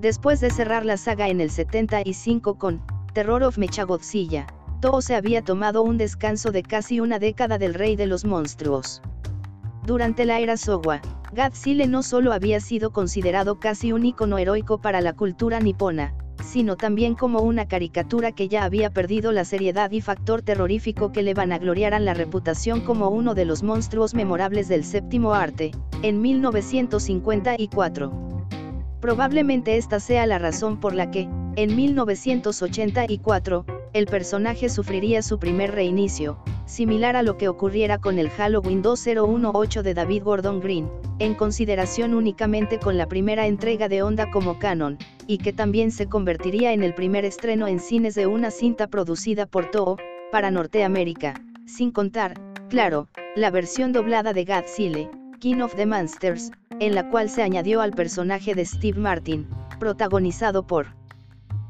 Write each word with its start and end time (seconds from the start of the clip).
Después 0.00 0.40
de 0.40 0.48
cerrar 0.48 0.86
la 0.86 0.96
saga 0.96 1.28
en 1.28 1.42
el 1.42 1.50
75 1.50 2.56
con 2.56 2.80
Terror 3.12 3.42
of 3.42 3.58
Mechagodzilla, 3.58 4.46
Toho 4.80 5.02
se 5.02 5.14
había 5.14 5.44
tomado 5.44 5.82
un 5.82 5.98
descanso 5.98 6.52
de 6.52 6.62
casi 6.62 7.00
una 7.00 7.18
década 7.18 7.58
del 7.58 7.74
rey 7.74 7.96
de 7.96 8.06
los 8.06 8.24
monstruos. 8.24 9.02
Durante 9.84 10.24
la 10.24 10.40
era 10.40 10.54
Showa, 10.54 11.02
Godzilla 11.36 11.86
no 11.86 12.02
solo 12.02 12.32
había 12.32 12.60
sido 12.60 12.92
considerado 12.92 13.60
casi 13.60 13.92
un 13.92 14.06
icono 14.06 14.38
heroico 14.38 14.80
para 14.80 15.02
la 15.02 15.12
cultura 15.12 15.60
nipona, 15.60 16.14
sino 16.42 16.78
también 16.78 17.14
como 17.14 17.40
una 17.40 17.68
caricatura 17.68 18.32
que 18.32 18.48
ya 18.48 18.64
había 18.64 18.88
perdido 18.88 19.32
la 19.32 19.44
seriedad 19.44 19.90
y 19.90 20.00
factor 20.00 20.40
terrorífico 20.40 21.12
que 21.12 21.22
le 21.22 21.34
vanagloriaran 21.34 22.06
la 22.06 22.14
reputación 22.14 22.80
como 22.80 23.10
uno 23.10 23.34
de 23.34 23.44
los 23.44 23.62
monstruos 23.62 24.14
memorables 24.14 24.66
del 24.66 24.84
séptimo 24.84 25.34
arte, 25.34 25.72
en 26.02 26.22
1954. 26.22 28.29
Probablemente 29.00 29.76
esta 29.76 29.98
sea 29.98 30.26
la 30.26 30.38
razón 30.38 30.78
por 30.78 30.94
la 30.94 31.10
que, 31.10 31.28
en 31.56 31.74
1984, 31.74 33.64
el 33.92 34.06
personaje 34.06 34.68
sufriría 34.68 35.22
su 35.22 35.38
primer 35.38 35.72
reinicio, 35.72 36.38
similar 36.66 37.16
a 37.16 37.22
lo 37.22 37.36
que 37.36 37.48
ocurriera 37.48 37.98
con 37.98 38.18
el 38.18 38.28
Halloween 38.28 38.82
2018 38.82 39.82
de 39.82 39.94
David 39.94 40.22
Gordon 40.22 40.60
Green, 40.60 40.88
en 41.18 41.34
consideración 41.34 42.14
únicamente 42.14 42.78
con 42.78 42.98
la 42.98 43.06
primera 43.06 43.46
entrega 43.46 43.88
de 43.88 44.02
Onda 44.02 44.30
como 44.30 44.58
canon, 44.58 44.98
y 45.26 45.38
que 45.38 45.52
también 45.52 45.90
se 45.92 46.06
convertiría 46.06 46.72
en 46.72 46.82
el 46.82 46.94
primer 46.94 47.24
estreno 47.24 47.66
en 47.68 47.80
cines 47.80 48.14
de 48.14 48.26
una 48.26 48.50
cinta 48.50 48.86
producida 48.86 49.46
por 49.46 49.70
Toho, 49.70 49.96
para 50.30 50.50
Norteamérica, 50.50 51.42
sin 51.66 51.90
contar, 51.90 52.34
claro, 52.68 53.08
la 53.34 53.50
versión 53.50 53.92
doblada 53.92 54.32
de 54.32 54.44
Godzilla, 54.44 55.10
King 55.40 55.62
of 55.62 55.74
the 55.74 55.86
Monsters, 55.86 56.52
en 56.80 56.94
la 56.94 57.08
cual 57.08 57.30
se 57.30 57.42
añadió 57.42 57.80
al 57.80 57.92
personaje 57.92 58.54
de 58.54 58.66
Steve 58.66 59.00
Martin, 59.00 59.48
protagonizado 59.78 60.66
por 60.66 60.88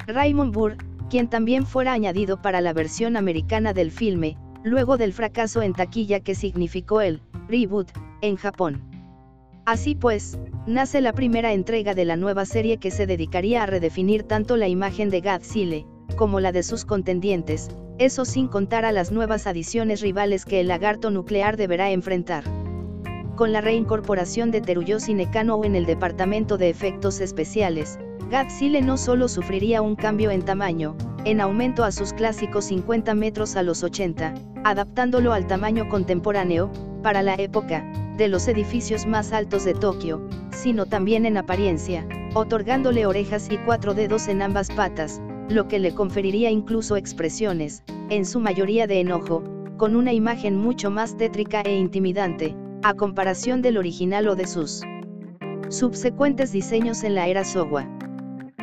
Raymond 0.08 0.52
Burr, 0.52 0.76
quien 1.08 1.28
también 1.28 1.64
fuera 1.64 1.92
añadido 1.92 2.42
para 2.42 2.60
la 2.60 2.72
versión 2.72 3.16
americana 3.16 3.72
del 3.72 3.92
filme, 3.92 4.36
luego 4.64 4.96
del 4.96 5.12
fracaso 5.12 5.62
en 5.62 5.72
taquilla 5.72 6.18
que 6.18 6.34
significó 6.34 7.00
el 7.00 7.22
reboot 7.48 7.88
en 8.22 8.34
Japón. 8.34 8.82
Así 9.66 9.94
pues, 9.94 10.36
nace 10.66 11.00
la 11.00 11.12
primera 11.12 11.52
entrega 11.52 11.94
de 11.94 12.04
la 12.04 12.16
nueva 12.16 12.46
serie 12.46 12.78
que 12.78 12.90
se 12.90 13.06
dedicaría 13.06 13.62
a 13.62 13.66
redefinir 13.66 14.24
tanto 14.24 14.56
la 14.56 14.66
imagen 14.66 15.10
de 15.10 15.20
Godzilla, 15.20 15.86
como 16.16 16.40
la 16.40 16.50
de 16.50 16.64
sus 16.64 16.84
contendientes, 16.84 17.70
eso 17.98 18.24
sin 18.24 18.48
contar 18.48 18.84
a 18.84 18.90
las 18.90 19.12
nuevas 19.12 19.46
adiciones 19.46 20.00
rivales 20.00 20.44
que 20.44 20.58
el 20.58 20.66
lagarto 20.66 21.12
nuclear 21.12 21.56
deberá 21.56 21.92
enfrentar. 21.92 22.42
Con 23.40 23.52
la 23.52 23.62
reincorporación 23.62 24.50
de 24.50 24.60
Teruyoshi 24.60 25.14
Nekano 25.14 25.64
en 25.64 25.74
el 25.74 25.86
departamento 25.86 26.58
de 26.58 26.68
efectos 26.68 27.22
especiales, 27.22 27.98
Godzilla 28.30 28.82
no 28.82 28.98
solo 28.98 29.28
sufriría 29.28 29.80
un 29.80 29.96
cambio 29.96 30.30
en 30.30 30.42
tamaño, 30.42 30.94
en 31.24 31.40
aumento 31.40 31.84
a 31.84 31.90
sus 31.90 32.12
clásicos 32.12 32.66
50 32.66 33.14
metros 33.14 33.56
a 33.56 33.62
los 33.62 33.82
80, 33.82 34.34
adaptándolo 34.64 35.32
al 35.32 35.46
tamaño 35.46 35.88
contemporáneo, 35.88 36.70
para 37.02 37.22
la 37.22 37.34
época, 37.36 37.90
de 38.18 38.28
los 38.28 38.46
edificios 38.46 39.06
más 39.06 39.32
altos 39.32 39.64
de 39.64 39.72
Tokio, 39.72 40.20
sino 40.52 40.84
también 40.84 41.24
en 41.24 41.38
apariencia, 41.38 42.06
otorgándole 42.34 43.06
orejas 43.06 43.48
y 43.50 43.56
cuatro 43.56 43.94
dedos 43.94 44.28
en 44.28 44.42
ambas 44.42 44.70
patas, 44.70 45.18
lo 45.48 45.66
que 45.66 45.78
le 45.78 45.94
conferiría 45.94 46.50
incluso 46.50 46.94
expresiones, 46.94 47.84
en 48.10 48.26
su 48.26 48.38
mayoría 48.38 48.86
de 48.86 49.00
enojo, 49.00 49.42
con 49.78 49.96
una 49.96 50.12
imagen 50.12 50.58
mucho 50.58 50.90
más 50.90 51.16
tétrica 51.16 51.62
e 51.62 51.74
intimidante, 51.78 52.54
a 52.82 52.94
comparación 52.94 53.60
del 53.60 53.76
original 53.76 54.28
o 54.28 54.36
de 54.36 54.46
sus 54.46 54.82
subsecuentes 55.68 56.50
diseños 56.52 57.04
en 57.04 57.14
la 57.14 57.28
era 57.28 57.42
Showa. 57.42 57.86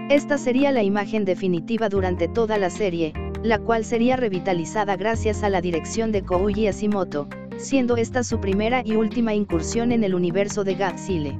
Esta 0.09 0.37
sería 0.37 0.71
la 0.71 0.83
imagen 0.83 1.23
definitiva 1.23 1.87
durante 1.89 2.27
toda 2.27 2.57
la 2.57 2.69
serie, 2.69 3.13
la 3.43 3.59
cual 3.59 3.85
sería 3.85 4.15
revitalizada 4.15 4.95
gracias 4.95 5.43
a 5.43 5.49
la 5.49 5.61
dirección 5.61 6.11
de 6.11 6.23
Kouji 6.23 6.67
Asimoto, 6.67 7.27
siendo 7.57 7.95
esta 7.95 8.23
su 8.23 8.39
primera 8.39 8.81
y 8.83 8.95
última 8.95 9.33
incursión 9.33 9.91
en 9.91 10.03
el 10.03 10.15
universo 10.15 10.63
de 10.63 10.75
Godzilla. 10.75 11.39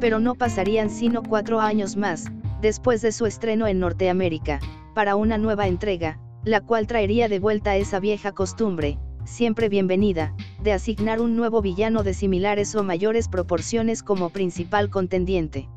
Pero 0.00 0.18
no 0.18 0.34
pasarían 0.34 0.90
sino 0.90 1.22
cuatro 1.22 1.60
años 1.60 1.96
más, 1.96 2.26
después 2.60 3.02
de 3.02 3.12
su 3.12 3.26
estreno 3.26 3.66
en 3.66 3.78
Norteamérica, 3.78 4.58
para 4.94 5.14
una 5.14 5.38
nueva 5.38 5.68
entrega, 5.68 6.18
la 6.44 6.60
cual 6.60 6.86
traería 6.86 7.28
de 7.28 7.38
vuelta 7.38 7.76
esa 7.76 8.00
vieja 8.00 8.32
costumbre, 8.32 8.98
siempre 9.24 9.68
bienvenida, 9.68 10.34
de 10.62 10.72
asignar 10.72 11.20
un 11.20 11.36
nuevo 11.36 11.62
villano 11.62 12.02
de 12.02 12.14
similares 12.14 12.74
o 12.74 12.82
mayores 12.82 13.28
proporciones 13.28 14.02
como 14.02 14.30
principal 14.30 14.90
contendiente. 14.90 15.68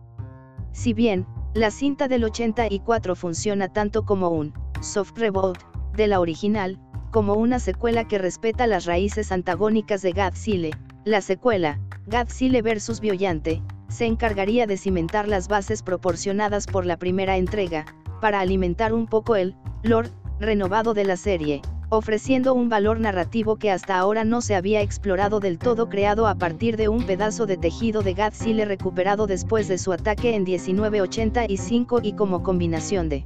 Si 0.72 0.94
bien, 0.94 1.26
la 1.54 1.72
cinta 1.72 2.08
del 2.08 2.24
84 2.24 3.16
funciona 3.16 3.72
tanto 3.72 4.06
como 4.06 4.30
un 4.30 4.54
soft 4.82 5.18
reboot 5.18 5.58
de 5.96 6.08
la 6.08 6.20
original, 6.20 6.80
como 7.12 7.34
una 7.34 7.60
secuela 7.60 8.08
que 8.08 8.18
respeta 8.18 8.68
las 8.68 8.86
raíces 8.86 9.32
antagónicas 9.32 10.02
de 10.02 10.12
Godzilla. 10.12 10.78
La 11.06 11.22
secuela, 11.22 11.80
Godzilla 12.06 12.62
vs. 12.62 13.00
Biollante, 13.00 13.64
se 13.88 14.06
encargaría 14.06 14.68
de 14.68 14.78
cimentar 14.78 15.28
las 15.28 15.48
bases 15.48 15.82
proporcionadas 15.82 16.68
por 16.68 16.86
la 16.86 16.98
primera 16.98 17.38
entrega, 17.38 17.86
para 18.22 18.42
alimentar 18.42 18.94
un 18.94 19.08
poco 19.08 19.36
el 19.36 19.56
lore 19.84 20.10
renovado 20.40 20.94
de 20.94 21.06
la 21.06 21.18
serie, 21.18 21.62
ofreciendo 21.90 22.54
un 22.54 22.70
valor 22.70 23.00
narrativo 23.00 23.56
que 23.56 23.72
hasta 23.72 23.98
ahora 23.98 24.24
no 24.24 24.42
se 24.42 24.56
había 24.56 24.82
explorado 24.82 25.40
del 25.40 25.58
todo 25.58 25.90
creado 25.90 26.28
a 26.28 26.36
partir 26.36 26.78
de 26.78 26.90
un 26.90 27.06
pedazo 27.06 27.46
de 27.46 27.58
tejido 27.58 28.02
de 28.02 28.14
Godzilla 28.14 28.66
recuperado 28.66 29.26
después 29.26 29.68
de 29.68 29.78
su 29.78 29.94
ataque 29.94 30.36
en 30.36 30.44
1985 30.44 32.02
y 32.04 32.14
como 32.14 32.44
combinación 32.44 33.10
de 33.10 33.26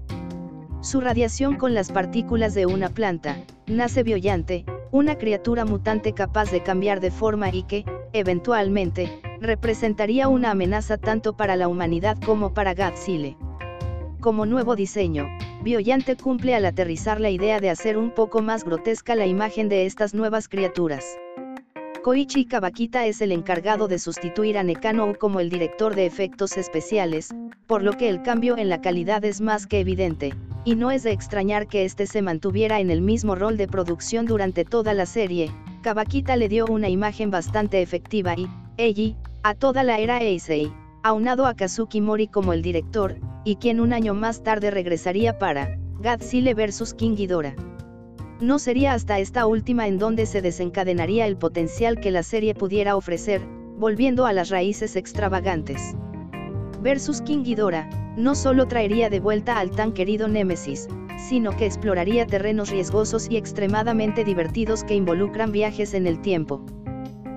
su 0.81 0.99
radiación 0.99 1.57
con 1.57 1.75
las 1.75 1.91
partículas 1.91 2.55
de 2.55 2.65
una 2.65 2.89
planta, 2.89 3.37
nace 3.67 4.01
Biollante, 4.01 4.65
una 4.91 5.15
criatura 5.15 5.63
mutante 5.63 6.13
capaz 6.13 6.51
de 6.51 6.63
cambiar 6.63 6.99
de 7.01 7.11
forma 7.11 7.49
y 7.49 7.63
que, 7.63 7.85
eventualmente, 8.13 9.21
representaría 9.39 10.27
una 10.27 10.51
amenaza 10.51 10.97
tanto 10.97 11.37
para 11.37 11.55
la 11.55 11.67
humanidad 11.67 12.17
como 12.25 12.53
para 12.55 12.73
Godzilla. 12.73 13.35
Como 14.19 14.47
nuevo 14.47 14.75
diseño, 14.75 15.27
Biollante 15.63 16.15
cumple 16.15 16.55
al 16.55 16.65
aterrizar 16.65 17.21
la 17.21 17.29
idea 17.29 17.59
de 17.59 17.69
hacer 17.69 17.95
un 17.95 18.09
poco 18.09 18.41
más 18.41 18.63
grotesca 18.63 19.13
la 19.13 19.27
imagen 19.27 19.69
de 19.69 19.85
estas 19.85 20.15
nuevas 20.15 20.47
criaturas. 20.47 21.05
Koichi 22.01 22.45
Kawakita 22.45 23.05
es 23.05 23.21
el 23.21 23.31
encargado 23.31 23.87
de 23.87 23.99
sustituir 23.99 24.57
a 24.57 24.63
Nekano 24.63 25.13
como 25.19 25.39
el 25.39 25.51
director 25.51 25.93
de 25.93 26.07
efectos 26.07 26.57
especiales, 26.57 27.29
por 27.67 27.83
lo 27.83 27.93
que 27.93 28.09
el 28.09 28.23
cambio 28.23 28.57
en 28.57 28.69
la 28.69 28.81
calidad 28.81 29.23
es 29.23 29.39
más 29.39 29.67
que 29.67 29.79
evidente, 29.79 30.33
y 30.65 30.73
no 30.73 30.89
es 30.89 31.03
de 31.03 31.11
extrañar 31.11 31.67
que 31.67 31.85
este 31.85 32.07
se 32.07 32.23
mantuviera 32.23 32.79
en 32.79 32.89
el 32.89 33.01
mismo 33.01 33.35
rol 33.35 33.55
de 33.55 33.67
producción 33.67 34.25
durante 34.25 34.65
toda 34.65 34.95
la 34.95 35.05
serie, 35.05 35.51
Kawakita 35.83 36.37
le 36.37 36.49
dio 36.49 36.65
una 36.65 36.89
imagen 36.89 37.29
bastante 37.29 37.83
efectiva 37.83 38.33
y, 38.35 38.47
Eiji, 38.77 39.15
a 39.43 39.53
toda 39.53 39.83
la 39.83 39.99
era 39.99 40.21
Eisei, 40.21 40.73
aunado 41.03 41.45
a 41.45 41.55
Kazuki 41.55 42.01
Mori 42.01 42.27
como 42.27 42.53
el 42.53 42.61
director, 42.61 43.17
y 43.43 43.55
quien 43.55 43.79
un 43.79 43.93
año 43.93 44.13
más 44.13 44.43
tarde 44.43 44.71
regresaría 44.71 45.39
para 45.39 45.77
Godzilla 45.97 46.53
vs. 46.53 46.93
King 46.93 47.15
Ghidorah. 47.15 47.55
No 48.39 48.59
sería 48.59 48.93
hasta 48.93 49.19
esta 49.19 49.45
última 49.45 49.87
en 49.87 49.99
donde 49.99 50.25
se 50.25 50.41
desencadenaría 50.41 51.27
el 51.27 51.37
potencial 51.37 51.99
que 51.99 52.11
la 52.11 52.23
serie 52.23 52.55
pudiera 52.55 52.95
ofrecer, 52.95 53.41
volviendo 53.77 54.25
a 54.25 54.33
las 54.33 54.49
raíces 54.49 54.95
extravagantes. 54.95 55.95
Versus 56.81 57.21
King 57.21 57.43
Ghidorah, 57.43 57.89
no 58.17 58.35
solo 58.35 58.67
traería 58.67 59.09
de 59.09 59.19
vuelta 59.19 59.59
al 59.59 59.71
tan 59.71 59.93
querido 59.93 60.27
Némesis, 60.27 60.87
sino 61.29 61.55
que 61.55 61.65
exploraría 61.65 62.25
terrenos 62.25 62.69
riesgosos 62.69 63.29
y 63.29 63.37
extremadamente 63.37 64.23
divertidos 64.23 64.83
que 64.83 64.95
involucran 64.95 65.51
viajes 65.51 65.93
en 65.93 66.07
el 66.07 66.19
tiempo. 66.21 66.65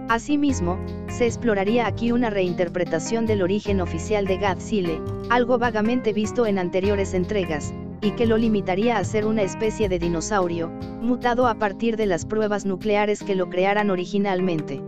Asimismo, 0.09 0.79
se 1.15 1.27
exploraría 1.27 1.87
aquí 1.87 2.11
una 2.11 2.29
reinterpretación 2.29 3.25
del 3.25 3.43
origen 3.43 3.81
oficial 3.81 4.27
de 4.27 4.37
Godzilla, 4.37 5.01
algo 5.31 5.59
vagamente 5.59 6.13
visto 6.13 6.45
en 6.45 6.59
anteriores 6.59 7.15
entregas, 7.15 7.73
y 8.03 8.11
que 8.13 8.27
lo 8.27 8.37
limitaría 8.37 8.99
a 8.99 9.05
ser 9.05 9.25
una 9.25 9.43
especie 9.43 9.89
de 9.89 10.01
dinosaurio, 10.01 10.71
mutado 11.01 11.47
a 11.47 11.55
partir 11.55 11.97
de 11.97 12.07
las 12.07 12.27
pruebas 12.27 12.67
nucleares 12.67 13.23
que 13.23 13.37
lo 13.37 13.49
crearan 13.49 13.91
originalmente. 13.91 14.83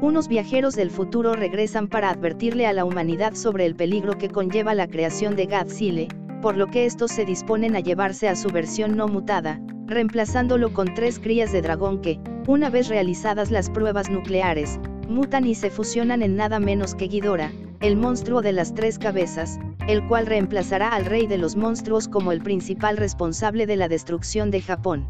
Unos 0.00 0.28
viajeros 0.28 0.76
del 0.76 0.88
futuro 0.88 1.34
regresan 1.34 1.88
para 1.88 2.10
advertirle 2.10 2.68
a 2.68 2.72
la 2.72 2.84
humanidad 2.84 3.34
sobre 3.34 3.66
el 3.66 3.74
peligro 3.74 4.18
que 4.18 4.28
conlleva 4.28 4.72
la 4.74 4.86
creación 4.86 5.34
de 5.34 5.46
Godzilla, 5.46 6.06
por 6.42 6.56
lo 6.56 6.68
que 6.68 6.86
estos 6.86 7.10
se 7.10 7.24
disponen 7.24 7.74
a 7.74 7.80
llevarse 7.80 8.28
a 8.28 8.36
su 8.36 8.50
versión 8.50 8.96
no 8.96 9.08
mutada, 9.08 9.60
reemplazándolo 9.86 10.72
con 10.72 10.94
tres 10.94 11.18
crías 11.18 11.50
de 11.50 11.60
dragón 11.60 12.00
que, 12.00 12.20
una 12.46 12.70
vez 12.70 12.88
realizadas 12.88 13.50
las 13.50 13.68
pruebas 13.68 14.08
nucleares, 14.08 14.78
mutan 15.10 15.46
y 15.46 15.54
se 15.54 15.70
fusionan 15.70 16.22
en 16.22 16.36
nada 16.36 16.60
menos 16.60 16.94
que 16.94 17.08
Ghidorah, 17.08 17.52
el 17.80 17.96
monstruo 17.96 18.40
de 18.40 18.52
las 18.52 18.74
tres 18.74 18.98
cabezas, 18.98 19.58
el 19.88 20.06
cual 20.06 20.26
reemplazará 20.26 20.88
al 20.88 21.04
rey 21.04 21.26
de 21.26 21.38
los 21.38 21.56
monstruos 21.56 22.08
como 22.08 22.32
el 22.32 22.40
principal 22.40 22.96
responsable 22.96 23.66
de 23.66 23.76
la 23.76 23.88
destrucción 23.88 24.50
de 24.50 24.60
Japón. 24.60 25.08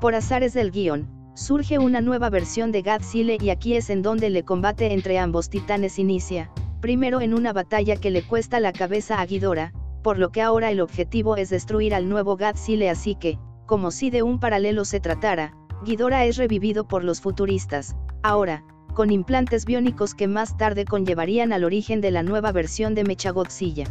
Por 0.00 0.14
azares 0.14 0.52
del 0.52 0.70
guion, 0.70 1.08
surge 1.34 1.78
una 1.78 2.00
nueva 2.00 2.30
versión 2.30 2.72
de 2.72 2.82
Godzilla 2.82 3.36
y 3.40 3.50
aquí 3.50 3.74
es 3.74 3.90
en 3.90 4.02
donde 4.02 4.26
el 4.26 4.44
combate 4.44 4.92
entre 4.92 5.18
ambos 5.18 5.48
titanes 5.48 5.98
inicia, 5.98 6.50
primero 6.80 7.20
en 7.20 7.34
una 7.34 7.52
batalla 7.52 7.96
que 7.96 8.10
le 8.10 8.22
cuesta 8.22 8.60
la 8.60 8.72
cabeza 8.72 9.20
a 9.20 9.26
Ghidorah, 9.26 9.72
por 10.02 10.18
lo 10.18 10.30
que 10.30 10.42
ahora 10.42 10.70
el 10.70 10.80
objetivo 10.80 11.36
es 11.36 11.50
destruir 11.50 11.94
al 11.94 12.08
nuevo 12.08 12.36
Godzilla 12.36 12.92
así 12.92 13.14
que, 13.14 13.38
como 13.66 13.90
si 13.90 14.10
de 14.10 14.22
un 14.22 14.38
paralelo 14.38 14.84
se 14.84 15.00
tratara, 15.00 15.54
Ghidorah 15.84 16.24
es 16.24 16.36
revivido 16.36 16.86
por 16.86 17.04
los 17.04 17.20
futuristas, 17.20 17.96
ahora, 18.22 18.64
con 18.94 19.10
implantes 19.10 19.66
biónicos 19.66 20.14
que 20.14 20.28
más 20.28 20.56
tarde 20.56 20.84
conllevarían 20.84 21.52
al 21.52 21.64
origen 21.64 22.00
de 22.00 22.10
la 22.10 22.22
nueva 22.22 22.52
versión 22.52 22.94
de 22.94 23.04
Mechagodzilla. 23.04 23.84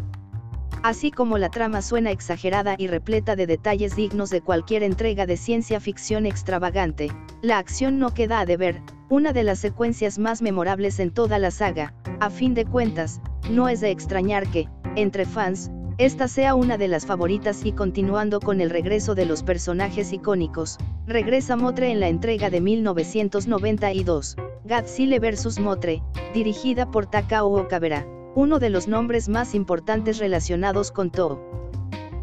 Así 0.81 1.11
como 1.11 1.37
la 1.37 1.49
trama 1.49 1.81
suena 1.81 2.11
exagerada 2.11 2.75
y 2.77 2.87
repleta 2.87 3.35
de 3.35 3.47
detalles 3.47 3.95
dignos 3.95 4.29
de 4.29 4.41
cualquier 4.41 4.83
entrega 4.83 5.25
de 5.25 5.37
ciencia 5.37 5.79
ficción 5.79 6.25
extravagante, 6.25 7.11
la 7.41 7.57
acción 7.57 7.99
no 7.99 8.13
queda 8.13 8.39
a 8.39 8.45
deber, 8.45 8.81
una 9.09 9.31
de 9.31 9.43
las 9.43 9.59
secuencias 9.59 10.19
más 10.19 10.41
memorables 10.41 10.99
en 10.99 11.11
toda 11.11 11.39
la 11.39 11.51
saga, 11.51 11.93
a 12.19 12.29
fin 12.29 12.53
de 12.53 12.65
cuentas, 12.65 13.21
no 13.49 13.69
es 13.69 13.79
de 13.79 13.91
extrañar 13.91 14.47
que, 14.47 14.67
entre 14.95 15.25
fans, 15.25 15.71
esta 15.97 16.27
sea 16.27 16.55
una 16.55 16.77
de 16.77 16.87
las 16.87 17.05
favoritas 17.05 17.65
y 17.65 17.71
continuando 17.71 18.39
con 18.39 18.61
el 18.61 18.69
regreso 18.69 19.15
de 19.15 19.25
los 19.25 19.43
personajes 19.43 20.13
icónicos, 20.13 20.77
regresa 21.05 21.55
Motre 21.55 21.91
en 21.91 21.99
la 21.99 22.07
entrega 22.07 22.49
de 22.49 22.61
1992, 22.61 24.35
Godzilla 24.65 25.19
vs. 25.19 25.59
Motre, 25.59 26.01
dirigida 26.33 26.89
por 26.89 27.05
Takao 27.05 27.59
Okabera 27.59 28.05
uno 28.35 28.59
de 28.59 28.69
los 28.69 28.87
nombres 28.87 29.29
más 29.29 29.53
importantes 29.53 30.17
relacionados 30.17 30.91
con 30.91 31.11
Toho. 31.11 31.39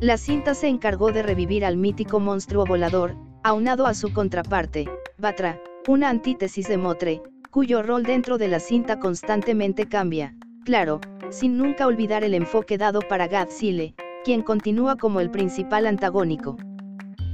La 0.00 0.16
cinta 0.16 0.55
se 0.55 0.66
encargó 0.66 1.12
de 1.12 1.23
revivir 1.23 1.64
al 1.64 1.76
mítico 1.76 2.20
monstruo 2.20 2.64
volador, 2.64 3.14
aunado 3.44 3.87
a 3.87 3.94
su 3.94 4.12
contraparte, 4.12 4.88
Batra, 5.19 5.61
una 5.87 6.08
antítesis 6.08 6.66
de 6.69 6.78
Motre, 6.78 7.23
cuyo 7.50 7.82
rol 7.82 8.02
dentro 8.02 8.38
de 8.38 8.49
la 8.49 8.61
cinta 8.61 8.99
constantemente 8.99 9.87
cambia, 9.88 10.34
claro, 10.64 11.00
sin 11.30 11.56
nunca 11.56 11.86
olvidar 11.86 12.24
el 12.24 12.34
enfoque 12.34 12.78
dado 12.78 13.00
para 13.00 13.28
Godzilla, 13.28 13.92
quien 14.24 14.42
continúa 14.42 14.96
como 14.96 15.20
el 15.20 15.30
principal 15.30 15.86
antagónico. 15.86 16.56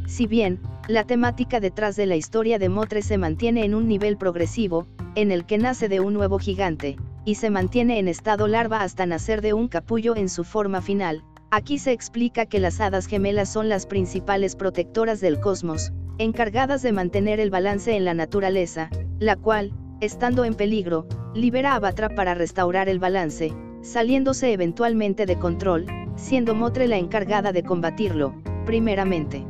Si 0.06 0.26
bien, 0.26 0.60
la 0.88 1.04
temática 1.04 1.58
detrás 1.58 1.96
de 1.96 2.06
la 2.06 2.16
historia 2.16 2.58
de 2.58 2.68
Motre 2.68 3.02
se 3.02 3.18
mantiene 3.18 3.64
en 3.64 3.74
un 3.74 3.88
nivel 3.88 4.16
progresivo, 4.16 4.86
en 5.16 5.32
el 5.32 5.46
que 5.46 5.58
nace 5.58 5.88
de 5.88 6.00
un 6.00 6.14
nuevo 6.14 6.38
gigante, 6.38 6.96
y 7.24 7.34
se 7.34 7.50
mantiene 7.50 7.98
en 7.98 8.06
estado 8.06 8.46
larva 8.46 8.82
hasta 8.82 9.04
nacer 9.04 9.42
de 9.42 9.52
un 9.52 9.66
capullo 9.66 10.14
en 10.14 10.28
su 10.28 10.44
forma 10.44 10.80
final. 10.80 11.24
Aquí 11.50 11.78
se 11.78 11.92
explica 11.92 12.46
que 12.46 12.60
las 12.60 12.80
hadas 12.80 13.06
gemelas 13.06 13.48
son 13.48 13.68
las 13.68 13.86
principales 13.86 14.54
protectoras 14.54 15.20
del 15.20 15.40
cosmos, 15.40 15.92
encargadas 16.18 16.82
de 16.82 16.92
mantener 16.92 17.40
el 17.40 17.50
balance 17.50 17.96
en 17.96 18.04
la 18.04 18.14
naturaleza, 18.14 18.90
la 19.18 19.36
cual, 19.36 19.72
estando 20.00 20.44
en 20.44 20.54
peligro, 20.54 21.06
libera 21.34 21.74
a 21.74 21.80
Batra 21.80 22.08
para 22.08 22.34
restaurar 22.34 22.88
el 22.88 22.98
balance, 22.98 23.52
saliéndose 23.82 24.52
eventualmente 24.52 25.26
de 25.26 25.38
control, 25.38 25.86
siendo 26.16 26.54
Motre 26.54 26.88
la 26.88 26.98
encargada 26.98 27.52
de 27.52 27.62
combatirlo, 27.62 28.34
primeramente. 28.64 29.44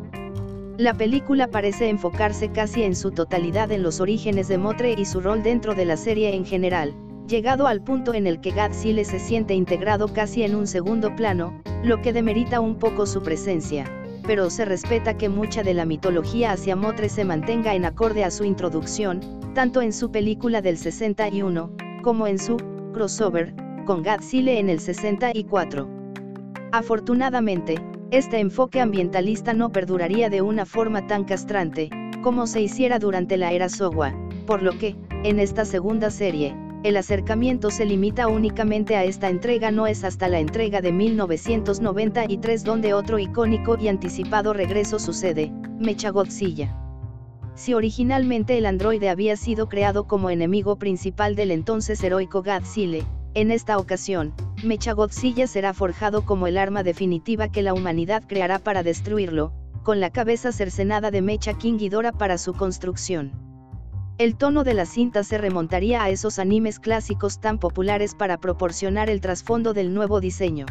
La 0.78 0.93
película 0.94 1.48
parece 1.48 1.88
enfocarse 1.88 2.50
casi 2.50 2.82
en 2.82 2.94
su 2.94 3.10
totalidad 3.10 3.72
en 3.72 3.82
los 3.82 4.00
orígenes 4.00 4.48
de 4.48 4.58
Motre 4.58 4.94
y 4.96 5.04
su 5.06 5.20
rol 5.20 5.43
dentro 5.43 5.75
de 5.75 5.87
la 5.87 5.96
serie 5.96 6.34
en 6.34 6.44
general, 6.44 6.94
llegado 7.26 7.66
al 7.66 7.82
punto 7.82 8.14
en 8.14 8.26
el 8.26 8.40
que 8.40 8.50
Godzilla 8.50 9.04
se 9.04 9.19
siente 9.19 9.54
integrado 9.54 10.08
casi 10.08 10.43
en 10.43 10.54
un 10.54 10.66
segundo 10.66 11.16
plano, 11.16 11.60
lo 11.82 12.02
que 12.02 12.12
demerita 12.12 12.60
un 12.60 12.78
poco 12.78 13.06
su 13.06 13.22
presencia, 13.22 13.90
pero 14.26 14.50
se 14.50 14.64
respeta 14.64 15.17
que 15.17 15.28
mucha 15.28 15.62
de 15.62 15.75
la 15.75 15.84
mitología 15.84 16.52
hacia 16.52 16.76
Motre 16.76 17.08
se 17.08 17.25
mantenga 17.25 17.75
en 17.75 17.84
acorde 17.84 18.25
a 18.25 18.31
su 18.31 18.44
introducción, 18.44 19.20
tanto 19.55 19.82
en 19.82 19.93
su 19.93 20.11
película 20.11 20.61
del 20.61 20.76
61, 20.76 21.70
como 22.02 22.26
en 22.26 22.38
su 22.38 22.56
crossover, 22.93 23.55
con 23.84 24.02
Godzilla 24.02 24.52
en 24.52 24.69
el 24.69 24.81
64. 24.81 25.88
Afortunadamente, 26.73 27.76
este 28.11 28.38
enfoque 28.38 28.81
ambientalista 28.81 29.55
no 29.55 29.70
perduraría 29.70 30.29
de 30.29 30.43
una 30.43 30.67
forma 30.67 31.06
tan 31.06 31.25
castrante, 31.25 31.90
como 32.22 32.46
se 32.46 32.61
hiciera 32.61 32.99
durante 32.99 33.37
la 33.37 33.52
era 33.52 33.69
Showa, 33.69 34.14
por 34.46 34.62
lo 34.62 34.76
que, 34.79 34.96
en 35.22 35.38
esta 35.38 35.64
segunda 35.64 36.11
serie, 36.11 36.55
el 36.87 36.97
acercamiento 36.97 37.73
se 37.73 37.85
limita 37.85 38.29
únicamente 38.29 38.94
a 38.94 39.03
esta 39.03 39.29
entrega 39.29 39.73
no 39.73 39.88
es 39.88 40.05
hasta 40.05 40.29
la 40.29 40.38
entrega 40.38 40.81
de 40.81 40.93
1993 40.93 42.62
donde 42.62 42.94
otro 42.94 43.19
icónico 43.19 43.77
y 43.77 43.88
anticipado 43.88 44.53
regreso 44.53 45.00
sucede, 45.00 45.50
Mechagodzilla. 45.81 46.77
Si 47.56 47.75
originalmente 47.75 48.56
el 48.56 48.67
androide 48.67 49.09
había 49.09 49.37
sido 49.37 49.69
creado 49.69 50.06
como 50.06 50.31
enemigo 50.31 50.77
principal 50.77 51.35
del 51.35 51.50
entonces 51.50 52.05
heroico 52.05 52.44
Godzilla, 52.44 53.05
en 53.35 53.50
esta 53.50 53.79
ocasión, 53.79 54.32
Mechagodzilla 54.62 55.49
será 55.49 55.75
forjado 55.75 56.25
como 56.25 56.47
el 56.47 56.56
arma 56.56 56.85
definitiva 56.85 57.49
que 57.49 57.62
la 57.62 57.75
humanidad 57.75 58.23
creará 58.29 58.61
para 58.61 58.85
destruirlo, 58.85 59.53
con 59.82 59.99
la 59.99 60.11
cabeza 60.11 60.53
cercenada 60.53 61.11
de 61.11 61.21
Mecha 61.21 61.55
King 61.55 61.79
Ghidorah 61.79 62.12
para 62.12 62.39
su 62.39 62.53
construcción. 62.53 63.32
El 64.19 64.35
tono 64.35 64.65
de 64.65 64.73
la 64.73 64.87
cinta 64.87 65.23
se 65.25 65.37
remontaría 65.37 66.03
a 66.03 66.09
esos 66.09 66.39
animes 66.39 66.81
clásicos 66.81 67.39
tan 67.39 67.59
populares 67.59 68.15
para 68.15 68.39
proporcionar 68.39 69.11
el 69.11 69.21
trasfondo 69.21 69.75
del 69.75 69.93
nuevo 69.93 70.21
diseño. 70.21 70.65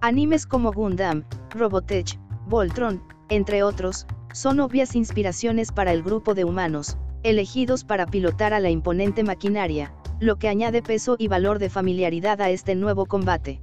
Animes 0.00 0.46
como 0.46 0.70
Gundam, 0.70 1.24
Robotech, 1.50 2.20
Voltron, 2.46 3.02
entre 3.30 3.64
otros, 3.64 4.06
son 4.32 4.60
obvias 4.60 4.94
inspiraciones 4.94 5.72
para 5.72 5.92
el 5.92 6.04
grupo 6.04 6.34
de 6.34 6.44
humanos, 6.44 6.98
elegidos 7.24 7.82
para 7.82 8.06
pilotar 8.06 8.54
a 8.54 8.60
la 8.60 8.70
imponente 8.70 9.24
maquinaria, 9.24 9.92
lo 10.20 10.36
que 10.36 10.46
añade 10.46 10.82
peso 10.82 11.16
y 11.18 11.26
valor 11.26 11.58
de 11.58 11.68
familiaridad 11.68 12.40
a 12.40 12.50
este 12.50 12.76
nuevo 12.76 13.06
combate. 13.06 13.58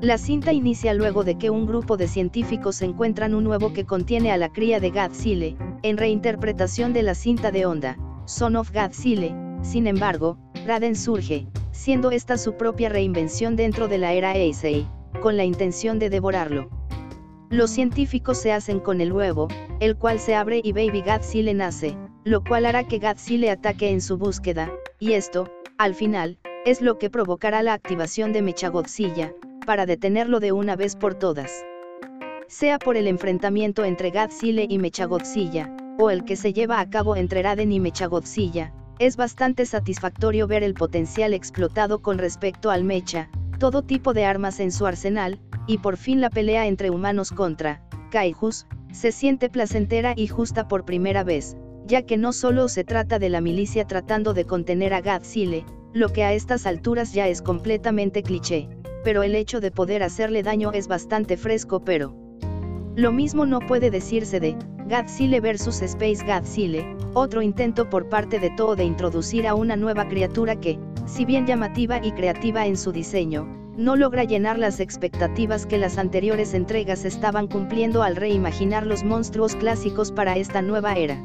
La 0.00 0.16
cinta 0.16 0.52
inicia 0.52 0.94
luego 0.94 1.24
de 1.24 1.38
que 1.38 1.50
un 1.50 1.66
grupo 1.66 1.96
de 1.96 2.06
científicos 2.06 2.82
encuentran 2.82 3.34
un 3.34 3.42
nuevo 3.42 3.72
que 3.72 3.84
contiene 3.84 4.30
a 4.30 4.36
la 4.36 4.52
cría 4.52 4.78
de 4.78 4.90
Godzilla, 4.90 5.56
en 5.82 5.96
reinterpretación 5.96 6.92
de 6.92 7.02
la 7.02 7.16
cinta 7.16 7.50
de 7.50 7.66
Onda, 7.66 7.98
Son 8.24 8.56
of 8.56 8.72
Godzilla, 8.72 9.34
sin 9.62 9.86
embargo, 9.86 10.38
Raden 10.64 10.94
surge, 10.94 11.46
siendo 11.72 12.10
esta 12.10 12.38
su 12.38 12.56
propia 12.56 12.88
reinvención 12.88 13.56
dentro 13.56 13.88
de 13.88 13.98
la 13.98 14.12
era 14.12 14.34
Eisei, 14.34 14.86
con 15.20 15.36
la 15.36 15.44
intención 15.44 15.98
de 15.98 16.08
devorarlo. 16.08 16.70
Los 17.50 17.70
científicos 17.70 18.38
se 18.38 18.52
hacen 18.52 18.80
con 18.80 19.00
el 19.00 19.12
huevo, 19.12 19.48
el 19.80 19.96
cual 19.96 20.18
se 20.20 20.34
abre 20.34 20.60
y 20.62 20.72
Baby 20.72 21.02
Godzilla 21.02 21.52
nace, 21.52 21.96
lo 22.24 22.42
cual 22.44 22.66
hará 22.66 22.84
que 22.84 22.98
Godzilla 22.98 23.52
ataque 23.52 23.90
en 23.90 24.00
su 24.00 24.16
búsqueda, 24.16 24.72
y 25.00 25.12
esto, 25.12 25.50
al 25.76 25.94
final, 25.94 26.38
es 26.64 26.80
lo 26.80 26.98
que 26.98 27.10
provocará 27.10 27.62
la 27.62 27.72
activación 27.72 28.32
de 28.32 28.42
Mechagodzilla, 28.42 29.34
para 29.66 29.84
detenerlo 29.84 30.38
de 30.38 30.52
una 30.52 30.76
vez 30.76 30.94
por 30.94 31.14
todas. 31.14 31.64
Sea 32.46 32.78
por 32.78 32.96
el 32.96 33.08
enfrentamiento 33.08 33.84
entre 33.84 34.10
Godzilla 34.10 34.62
y 34.68 34.78
Mechagodzilla, 34.78 35.76
el 36.10 36.24
que 36.24 36.36
se 36.36 36.52
lleva 36.52 36.80
a 36.80 36.88
cabo 36.88 37.16
entre 37.16 37.42
Raden 37.42 37.72
y 37.72 37.80
Mechagodzilla, 37.80 38.72
es 38.98 39.16
bastante 39.16 39.66
satisfactorio 39.66 40.46
ver 40.46 40.62
el 40.62 40.74
potencial 40.74 41.34
explotado 41.34 42.02
con 42.02 42.18
respecto 42.18 42.70
al 42.70 42.84
Mecha, 42.84 43.30
todo 43.58 43.82
tipo 43.82 44.12
de 44.12 44.24
armas 44.24 44.60
en 44.60 44.72
su 44.72 44.86
arsenal, 44.86 45.40
y 45.66 45.78
por 45.78 45.96
fin 45.96 46.20
la 46.20 46.30
pelea 46.30 46.66
entre 46.66 46.90
humanos 46.90 47.30
contra 47.30 47.82
Kaijus, 48.10 48.66
se 48.92 49.12
siente 49.12 49.48
placentera 49.48 50.14
y 50.16 50.26
justa 50.26 50.68
por 50.68 50.84
primera 50.84 51.24
vez, 51.24 51.56
ya 51.86 52.02
que 52.02 52.16
no 52.16 52.32
solo 52.32 52.68
se 52.68 52.84
trata 52.84 53.18
de 53.18 53.28
la 53.28 53.40
milicia 53.40 53.86
tratando 53.86 54.34
de 54.34 54.44
contener 54.44 54.94
a 54.94 55.00
Godzilla, 55.00 55.64
lo 55.92 56.08
que 56.10 56.24
a 56.24 56.32
estas 56.32 56.66
alturas 56.66 57.12
ya 57.12 57.28
es 57.28 57.42
completamente 57.42 58.22
cliché, 58.22 58.68
pero 59.04 59.22
el 59.22 59.34
hecho 59.34 59.60
de 59.60 59.70
poder 59.70 60.02
hacerle 60.02 60.42
daño 60.42 60.72
es 60.72 60.88
bastante 60.88 61.36
fresco 61.36 61.80
pero... 61.84 62.21
Lo 62.94 63.10
mismo 63.10 63.46
no 63.46 63.60
puede 63.60 63.90
decirse 63.90 64.38
de 64.38 64.54
Godzilla 64.86 65.40
vs 65.40 65.80
Space 65.80 66.22
Godzilla, 66.26 66.84
otro 67.14 67.40
intento 67.40 67.88
por 67.88 68.10
parte 68.10 68.38
de 68.38 68.50
Toho 68.50 68.76
de 68.76 68.84
introducir 68.84 69.46
a 69.46 69.54
una 69.54 69.76
nueva 69.76 70.06
criatura 70.08 70.56
que, 70.56 70.78
si 71.06 71.24
bien 71.24 71.46
llamativa 71.46 72.04
y 72.04 72.12
creativa 72.12 72.66
en 72.66 72.76
su 72.76 72.92
diseño, 72.92 73.46
no 73.78 73.96
logra 73.96 74.24
llenar 74.24 74.58
las 74.58 74.78
expectativas 74.78 75.64
que 75.64 75.78
las 75.78 75.96
anteriores 75.96 76.52
entregas 76.52 77.06
estaban 77.06 77.48
cumpliendo 77.48 78.02
al 78.02 78.14
reimaginar 78.14 78.86
los 78.86 79.04
monstruos 79.04 79.56
clásicos 79.56 80.12
para 80.12 80.36
esta 80.36 80.60
nueva 80.60 80.92
era. 80.92 81.16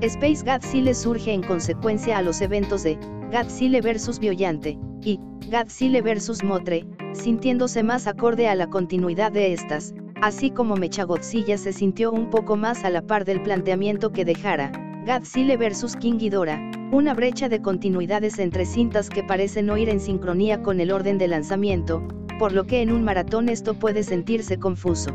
Space 0.00 0.42
Godzilla 0.42 0.94
surge 0.94 1.34
en 1.34 1.42
consecuencia 1.42 2.16
a 2.16 2.22
los 2.22 2.40
eventos 2.40 2.82
de 2.82 2.98
Godzilla 3.30 3.82
vs 3.82 4.18
Biollante 4.20 4.78
y 5.02 5.20
Godzilla 5.50 6.00
vs 6.00 6.42
Motre, 6.44 6.86
sintiéndose 7.12 7.82
más 7.82 8.06
acorde 8.06 8.48
a 8.48 8.54
la 8.54 8.70
continuidad 8.70 9.32
de 9.32 9.52
estas, 9.52 9.92
así 10.20 10.50
como 10.50 10.76
Mechagodzilla 10.76 11.58
se 11.58 11.72
sintió 11.72 12.10
un 12.10 12.30
poco 12.30 12.56
más 12.56 12.84
a 12.84 12.90
la 12.90 13.02
par 13.02 13.24
del 13.24 13.42
planteamiento 13.42 14.12
que 14.12 14.24
dejara, 14.24 14.72
Godzilla 15.06 15.56
vs 15.56 15.96
King 15.96 16.18
Ghidorah, 16.18 16.70
una 16.90 17.14
brecha 17.14 17.48
de 17.48 17.62
continuidades 17.62 18.38
entre 18.38 18.66
cintas 18.66 19.08
que 19.08 19.22
parecen 19.22 19.66
no 19.66 19.76
ir 19.76 19.88
en 19.88 20.00
sincronía 20.00 20.62
con 20.62 20.80
el 20.80 20.90
orden 20.90 21.18
de 21.18 21.28
lanzamiento, 21.28 22.06
por 22.38 22.52
lo 22.52 22.64
que 22.64 22.82
en 22.82 22.92
un 22.92 23.04
maratón 23.04 23.48
esto 23.48 23.74
puede 23.74 24.02
sentirse 24.02 24.58
confuso. 24.58 25.10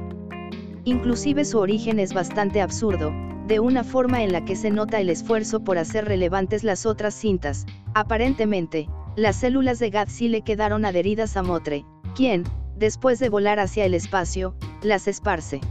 Inclusive 0.86 1.46
su 1.46 1.60
origen 1.60 2.00
es 2.00 2.14
bastante 2.14 2.62
absurdo, 2.62 3.12
de 3.48 3.60
una 3.60 3.84
forma 3.84 4.24
en 4.24 4.32
la 4.32 4.46
que 4.46 4.56
se 4.56 4.72
nota 4.72 5.00
el 5.00 5.10
esfuerzo 5.10 5.64
por 5.64 5.78
hacer 5.78 6.06
relevantes 6.06 6.64
las 6.64 6.86
otras 6.86 7.14
cintas, 7.14 7.66
aparentemente, 7.94 8.88
las 9.16 9.36
células 9.36 9.80
de 9.80 9.90
Godzilla 9.90 10.42
quedaron 10.42 10.86
adheridas 10.86 11.38
a 11.38 11.44
Motre, 11.44 11.86
quien, 12.16 12.44
después 12.84 13.18
de 13.18 13.30
volar 13.30 13.62
hacia 13.62 13.86
el 13.86 13.94
espacio, 13.94 14.56
las 14.82 15.08
esparce. 15.08 15.62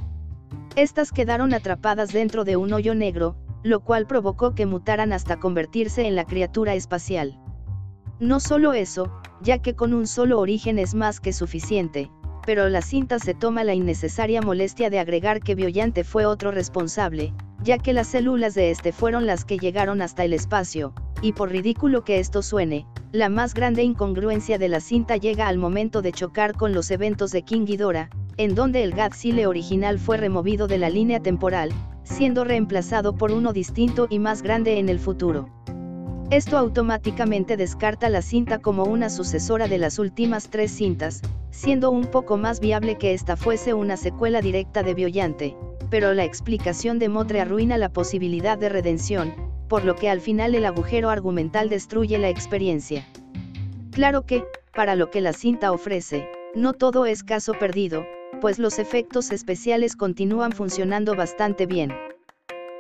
Estas 0.76 1.12
quedaron 1.12 1.52
atrapadas 1.52 2.10
dentro 2.10 2.44
de 2.44 2.56
un 2.56 2.72
hoyo 2.72 2.94
negro, 2.94 3.36
lo 3.62 3.80
cual 3.80 4.06
provocó 4.06 4.54
que 4.54 4.64
mutaran 4.64 5.12
hasta 5.12 5.38
convertirse 5.38 6.06
en 6.06 6.16
la 6.16 6.24
criatura 6.24 6.72
espacial. 6.72 7.38
No 8.18 8.40
solo 8.40 8.72
eso, 8.72 9.12
ya 9.42 9.58
que 9.58 9.74
con 9.76 9.92
un 9.92 10.06
solo 10.06 10.40
origen 10.40 10.78
es 10.78 10.94
más 10.94 11.20
que 11.20 11.34
suficiente, 11.34 12.10
pero 12.46 12.70
la 12.70 12.80
cinta 12.80 13.18
se 13.18 13.34
toma 13.34 13.62
la 13.62 13.74
innecesaria 13.74 14.40
molestia 14.40 14.88
de 14.88 14.98
agregar 14.98 15.40
que 15.40 15.54
Biollante 15.54 16.04
fue 16.04 16.24
otro 16.24 16.50
responsable, 16.50 17.34
ya 17.62 17.76
que 17.76 17.92
las 17.92 18.06
células 18.06 18.54
de 18.54 18.70
este 18.70 18.90
fueron 18.90 19.26
las 19.26 19.44
que 19.44 19.58
llegaron 19.58 20.00
hasta 20.00 20.24
el 20.24 20.32
espacio, 20.32 20.94
y 21.20 21.32
por 21.32 21.50
ridículo 21.50 22.04
que 22.04 22.20
esto 22.20 22.40
suene, 22.40 22.86
la 23.12 23.28
más 23.28 23.52
grande 23.52 23.82
incongruencia 23.82 24.56
de 24.56 24.70
la 24.70 24.80
cinta 24.80 25.18
llega 25.18 25.46
al 25.46 25.58
momento 25.58 26.00
de 26.00 26.12
chocar 26.12 26.54
con 26.54 26.72
los 26.72 26.90
eventos 26.90 27.30
de 27.30 27.42
King 27.42 27.66
Ghidorah, 27.66 28.08
en 28.38 28.54
donde 28.54 28.82
el 28.82 28.94
Godzilla 28.94 29.50
original 29.50 29.98
fue 29.98 30.16
removido 30.16 30.66
de 30.66 30.78
la 30.78 30.88
línea 30.88 31.20
temporal, 31.20 31.70
siendo 32.04 32.42
reemplazado 32.42 33.14
por 33.14 33.30
uno 33.30 33.52
distinto 33.52 34.06
y 34.08 34.18
más 34.18 34.40
grande 34.40 34.78
en 34.78 34.88
el 34.88 34.98
futuro. 34.98 35.50
Esto 36.30 36.56
automáticamente 36.56 37.58
descarta 37.58 38.08
la 38.08 38.22
cinta 38.22 38.60
como 38.60 38.84
una 38.84 39.10
sucesora 39.10 39.68
de 39.68 39.76
las 39.76 39.98
últimas 39.98 40.48
tres 40.48 40.70
cintas, 40.72 41.20
siendo 41.50 41.90
un 41.90 42.06
poco 42.06 42.38
más 42.38 42.60
viable 42.60 42.96
que 42.96 43.12
esta 43.12 43.36
fuese 43.36 43.74
una 43.74 43.98
secuela 43.98 44.40
directa 44.40 44.82
de 44.82 44.94
Biollante, 44.94 45.54
pero 45.90 46.14
la 46.14 46.24
explicación 46.24 46.98
de 46.98 47.10
Motre 47.10 47.42
arruina 47.42 47.76
la 47.76 47.90
posibilidad 47.90 48.56
de 48.56 48.70
redención, 48.70 49.51
por 49.72 49.86
lo 49.86 49.96
que 49.96 50.10
al 50.10 50.20
final 50.20 50.54
el 50.54 50.66
agujero 50.66 51.08
argumental 51.08 51.70
destruye 51.70 52.18
la 52.18 52.28
experiencia. 52.28 53.06
Claro 53.90 54.26
que, 54.26 54.44
para 54.74 54.96
lo 54.96 55.10
que 55.10 55.22
la 55.22 55.32
cinta 55.32 55.72
ofrece, 55.72 56.28
no 56.54 56.74
todo 56.74 57.06
es 57.06 57.24
caso 57.24 57.54
perdido, 57.54 58.04
pues 58.42 58.58
los 58.58 58.78
efectos 58.78 59.30
especiales 59.30 59.96
continúan 59.96 60.52
funcionando 60.52 61.16
bastante 61.16 61.64
bien. 61.64 61.90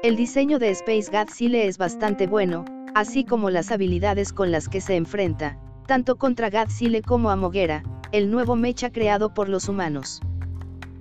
El 0.02 0.16
diseño 0.16 0.58
de 0.58 0.68
Space 0.68 1.10
Godzilla 1.10 1.62
es 1.62 1.78
bastante 1.78 2.26
bueno, 2.26 2.66
así 2.94 3.24
como 3.24 3.48
las 3.48 3.72
habilidades 3.72 4.30
con 4.34 4.52
las 4.52 4.68
que 4.68 4.82
se 4.82 4.96
enfrenta, 4.96 5.58
tanto 5.86 6.16
contra 6.16 6.50
Godzilla 6.50 7.00
como 7.00 7.30
a 7.30 7.36
Moguera, 7.36 7.84
el 8.12 8.30
nuevo 8.30 8.54
mecha 8.54 8.92
creado 8.92 9.32
por 9.32 9.48
los 9.48 9.66
humanos. 9.66 10.20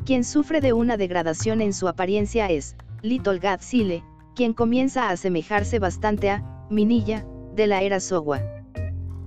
Quien 0.06 0.24
sufre 0.24 0.62
de 0.62 0.72
una 0.72 0.96
degradación 0.96 1.60
en 1.60 1.74
su 1.74 1.90
apariencia 1.90 2.48
es, 2.48 2.78
Little 3.02 3.40
Godzilla, 3.40 4.06
quien 4.36 4.54
comienza 4.54 5.10
a 5.10 5.12
asemejarse 5.12 5.80
bastante 5.80 6.30
a, 6.30 6.44
Minilla, 6.70 7.26
de 7.56 7.68
la 7.68 7.82
era 7.82 8.00
Sowa. 8.00 8.42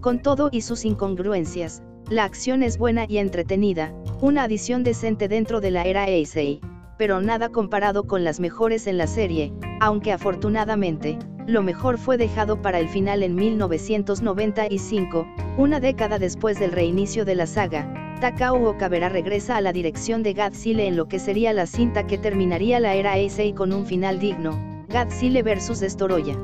Con 0.00 0.20
todo 0.20 0.48
y 0.50 0.62
sus 0.62 0.84
incongruencias, 0.84 1.82
la 2.10 2.24
acción 2.24 2.62
es 2.62 2.78
buena 2.78 3.06
y 3.08 3.18
entretenida, 3.18 3.94
una 4.20 4.44
adición 4.44 4.84
decente 4.84 5.28
dentro 5.28 5.60
de 5.60 5.70
la 5.70 5.84
era 5.84 6.06
Eisei, 6.06 6.60
pero 6.98 7.20
nada 7.20 7.48
comparado 7.48 8.04
con 8.04 8.24
las 8.24 8.40
mejores 8.40 8.86
en 8.86 8.98
la 8.98 9.06
serie, 9.06 9.52
aunque 9.80 10.12
afortunadamente, 10.12 11.18
lo 11.46 11.62
mejor 11.62 11.98
fue 11.98 12.16
dejado 12.16 12.62
para 12.62 12.78
el 12.78 12.88
final 12.88 13.22
en 13.22 13.34
1995, 13.34 15.26
una 15.58 15.80
década 15.80 16.18
después 16.18 16.58
del 16.58 16.72
reinicio 16.72 17.24
de 17.24 17.34
la 17.34 17.46
saga. 17.46 18.16
Takao 18.20 18.68
Okabera 18.68 19.08
regresa 19.08 19.56
a 19.56 19.60
la 19.60 19.72
dirección 19.72 20.22
de 20.22 20.34
Godzilla 20.34 20.84
en 20.84 20.96
lo 20.96 21.08
que 21.08 21.18
sería 21.18 21.52
la 21.52 21.66
cinta 21.66 22.06
que 22.06 22.16
terminaría 22.16 22.80
la 22.80 22.94
era 22.94 23.16
Eisei 23.18 23.52
con 23.52 23.72
un 23.72 23.84
final 23.84 24.18
digno, 24.18 24.73
Godzilla 24.94 25.42
vs 25.42 25.80
Destoroya. 25.80 26.36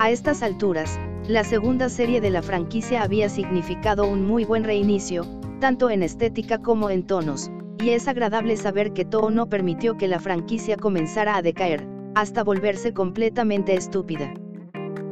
A 0.00 0.10
estas 0.10 0.42
alturas, 0.42 0.98
la 1.28 1.44
segunda 1.44 1.88
serie 1.88 2.20
de 2.20 2.30
la 2.30 2.42
franquicia 2.42 3.00
había 3.00 3.28
significado 3.28 4.08
un 4.08 4.26
muy 4.26 4.44
buen 4.44 4.64
reinicio, 4.64 5.24
tanto 5.60 5.88
en 5.88 6.02
estética 6.02 6.58
como 6.58 6.90
en 6.90 7.06
tonos, 7.06 7.48
y 7.78 7.90
es 7.90 8.08
agradable 8.08 8.56
saber 8.56 8.92
que 8.92 9.04
Toho 9.04 9.30
no 9.30 9.48
permitió 9.48 9.96
que 9.96 10.08
la 10.08 10.18
franquicia 10.18 10.76
comenzara 10.76 11.36
a 11.36 11.42
decaer 11.42 11.86
hasta 12.16 12.42
volverse 12.42 12.92
completamente 12.92 13.76
estúpida. 13.76 14.34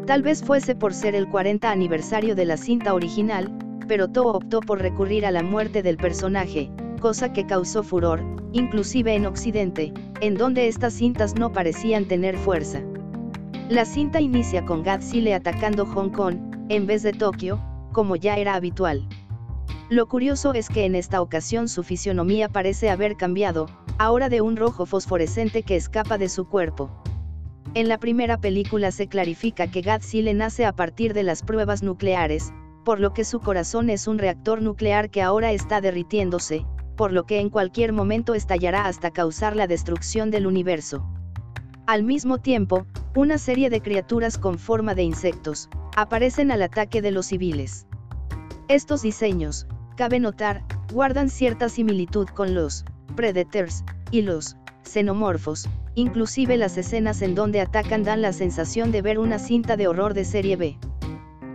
Tal 0.06 0.22
vez 0.22 0.42
fuese 0.42 0.74
por 0.74 0.94
ser 0.94 1.14
el 1.14 1.28
40 1.28 1.70
aniversario 1.70 2.34
de 2.34 2.44
la 2.44 2.56
cinta 2.56 2.92
original, 2.92 3.56
pero 3.86 4.08
Toho 4.08 4.32
optó 4.32 4.58
por 4.62 4.80
recurrir 4.80 5.26
a 5.26 5.30
la 5.30 5.44
muerte 5.44 5.84
del 5.84 5.96
personaje, 5.96 6.72
cosa 7.00 7.32
que 7.32 7.46
causó 7.46 7.84
furor, 7.84 8.20
inclusive 8.52 9.14
en 9.14 9.26
Occidente, 9.26 9.92
en 10.20 10.34
donde 10.34 10.68
estas 10.68 10.94
cintas 10.94 11.34
no 11.34 11.52
parecían 11.52 12.06
tener 12.06 12.36
fuerza. 12.36 12.82
La 13.68 13.84
cinta 13.84 14.20
inicia 14.20 14.64
con 14.64 14.82
Godzilla 14.82 15.36
atacando 15.36 15.84
Hong 15.86 16.10
Kong, 16.10 16.38
en 16.68 16.86
vez 16.86 17.02
de 17.02 17.12
Tokio, 17.12 17.60
como 17.92 18.16
ya 18.16 18.36
era 18.36 18.54
habitual. 18.54 19.06
Lo 19.90 20.06
curioso 20.06 20.52
es 20.54 20.68
que 20.68 20.84
en 20.84 20.94
esta 20.94 21.20
ocasión 21.20 21.68
su 21.68 21.82
fisionomía 21.82 22.48
parece 22.48 22.90
haber 22.90 23.16
cambiado, 23.16 23.66
ahora 23.98 24.28
de 24.28 24.40
un 24.40 24.56
rojo 24.56 24.86
fosforescente 24.86 25.62
que 25.62 25.76
escapa 25.76 26.18
de 26.18 26.28
su 26.28 26.46
cuerpo. 26.46 26.90
En 27.74 27.88
la 27.88 27.98
primera 27.98 28.38
película 28.38 28.90
se 28.90 29.08
clarifica 29.08 29.70
que 29.70 29.82
Godzilla 29.82 30.32
nace 30.34 30.64
a 30.64 30.72
partir 30.72 31.14
de 31.14 31.22
las 31.22 31.42
pruebas 31.42 31.82
nucleares, 31.82 32.52
por 32.84 33.00
lo 33.00 33.12
que 33.12 33.24
su 33.24 33.40
corazón 33.40 33.90
es 33.90 34.06
un 34.06 34.18
reactor 34.18 34.62
nuclear 34.62 35.10
que 35.10 35.22
ahora 35.22 35.52
está 35.52 35.80
derritiéndose, 35.80 36.64
por 36.98 37.12
lo 37.12 37.24
que 37.26 37.38
en 37.38 37.48
cualquier 37.48 37.92
momento 37.92 38.34
estallará 38.34 38.86
hasta 38.86 39.12
causar 39.12 39.54
la 39.54 39.68
destrucción 39.68 40.32
del 40.32 40.48
universo. 40.48 41.08
Al 41.86 42.02
mismo 42.02 42.38
tiempo, 42.38 42.86
una 43.14 43.38
serie 43.38 43.70
de 43.70 43.80
criaturas 43.80 44.36
con 44.36 44.58
forma 44.58 44.96
de 44.96 45.04
insectos, 45.04 45.70
aparecen 45.96 46.50
al 46.50 46.60
ataque 46.60 47.00
de 47.00 47.12
los 47.12 47.26
civiles. 47.26 47.86
Estos 48.66 49.02
diseños, 49.02 49.68
cabe 49.96 50.18
notar, 50.18 50.64
guardan 50.92 51.30
cierta 51.30 51.68
similitud 51.68 52.26
con 52.28 52.56
los 52.56 52.84
Predators, 53.14 53.84
y 54.10 54.22
los 54.22 54.56
xenomorfos, 54.82 55.68
inclusive 55.94 56.56
las 56.56 56.76
escenas 56.78 57.22
en 57.22 57.36
donde 57.36 57.60
atacan 57.60 58.02
dan 58.02 58.22
la 58.22 58.32
sensación 58.32 58.90
de 58.90 59.02
ver 59.02 59.20
una 59.20 59.38
cinta 59.38 59.76
de 59.76 59.86
horror 59.86 60.14
de 60.14 60.24
serie 60.24 60.56
B. 60.56 60.76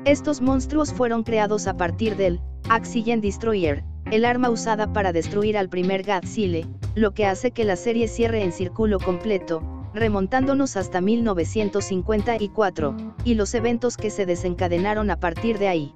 Estos 0.06 0.40
monstruos 0.40 0.94
fueron 0.94 1.24
creados 1.24 1.68
a 1.68 1.76
partir 1.76 2.16
del 2.16 2.40
Oxygen 2.74 3.20
Destroyer, 3.20 3.84
el 4.14 4.26
arma 4.26 4.52
usada 4.52 4.94
para 4.94 5.12
destruir 5.12 5.58
al 5.58 5.70
primer 5.70 6.06
Godzilla, 6.06 6.68
lo 6.94 7.16
que 7.16 7.26
hace 7.26 7.50
que 7.50 7.64
la 7.64 7.76
serie 7.76 8.08
cierre 8.08 8.44
en 8.44 8.52
círculo 8.52 9.00
completo, 9.00 9.64
remontándonos 9.96 10.78
hasta 10.78 11.02
1954, 11.02 12.96
y 13.24 13.34
los 13.34 13.56
eventos 13.56 13.98
que 13.98 14.12
se 14.12 14.28
desencadenaron 14.28 15.10
a 15.10 15.20
partir 15.20 15.58
de 15.58 15.68
ahí. 15.68 15.94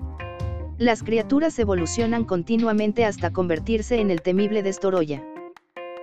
Las 0.79 1.03
criaturas 1.03 1.59
evolucionan 1.59 2.23
continuamente 2.23 3.05
hasta 3.05 3.31
convertirse 3.31 4.01
en 4.01 4.09
el 4.09 4.23
temible 4.23 4.63
Destoroya. 4.63 5.23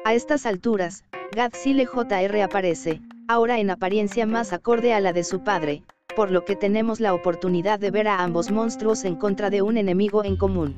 A 0.05 0.15
estas 0.15 0.47
alturas, 0.47 1.03
Godzilla 1.35 1.85
JR 1.85 2.43
aparece, 2.43 3.01
ahora 3.27 3.59
en 3.59 3.71
apariencia 3.71 4.25
más 4.25 4.53
acorde 4.53 4.95
a 4.95 5.01
la 5.01 5.13
de 5.13 5.25
su 5.25 5.43
padre, 5.43 5.83
por 6.15 6.31
lo 6.31 6.45
que 6.45 6.55
tenemos 6.55 7.01
la 7.01 7.13
oportunidad 7.13 7.81
de 7.81 7.91
ver 7.91 8.07
a 8.07 8.23
ambos 8.23 8.53
monstruos 8.53 9.05
en 9.05 9.17
contra 9.17 9.51
de 9.51 9.63
un 9.63 9.79
enemigo 9.79 10.23
en 10.23 10.37
común. 10.37 10.77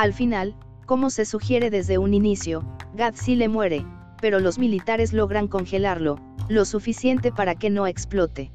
Al 0.00 0.14
final, 0.14 0.56
como 0.86 1.10
se 1.10 1.26
sugiere 1.26 1.68
desde 1.68 1.98
un 1.98 2.14
inicio, 2.14 2.64
Godzilla 2.94 3.50
muere, 3.50 3.84
pero 4.22 4.40
los 4.40 4.58
militares 4.58 5.12
logran 5.12 5.46
congelarlo, 5.46 6.18
lo 6.48 6.64
suficiente 6.64 7.32
para 7.32 7.54
que 7.54 7.68
no 7.68 7.86
explote. 7.86 8.50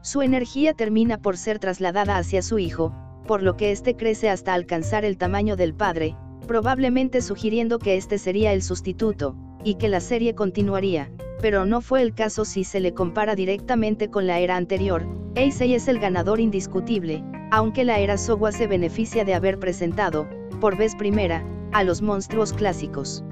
Su 0.00 0.22
energía 0.22 0.72
termina 0.72 1.18
por 1.18 1.36
ser 1.36 1.58
trasladada 1.58 2.18
hacia 2.18 2.40
su 2.40 2.60
hijo, 2.60 2.94
por 3.26 3.42
lo 3.42 3.56
que 3.56 3.72
éste 3.72 3.96
crece 3.96 4.30
hasta 4.30 4.54
alcanzar 4.54 5.04
el 5.04 5.18
tamaño 5.18 5.56
del 5.56 5.74
padre, 5.74 6.14
probablemente 6.46 7.20
sugiriendo 7.20 7.80
que 7.80 7.96
este 7.96 8.16
sería 8.16 8.52
el 8.52 8.62
sustituto, 8.62 9.34
y 9.64 9.74
que 9.74 9.88
la 9.88 9.98
serie 9.98 10.36
continuaría, 10.36 11.10
pero 11.42 11.66
no 11.66 11.80
fue 11.80 12.00
el 12.00 12.14
caso 12.14 12.44
si 12.44 12.62
se 12.62 12.78
le 12.78 12.94
compara 12.94 13.34
directamente 13.34 14.08
con 14.08 14.28
la 14.28 14.38
era 14.38 14.54
anterior, 14.54 15.04
Eisei 15.34 15.74
es 15.74 15.88
el 15.88 15.98
ganador 15.98 16.38
indiscutible, 16.38 17.24
aunque 17.50 17.82
la 17.82 17.98
era 17.98 18.16
Sowa 18.16 18.52
se 18.52 18.68
beneficia 18.68 19.24
de 19.24 19.34
haber 19.34 19.58
presentado, 19.58 20.28
por 20.60 20.76
vez 20.76 20.94
primera, 20.94 21.44
a 21.72 21.82
los 21.82 22.02
monstruos 22.02 22.52
clásicos. 22.52 23.24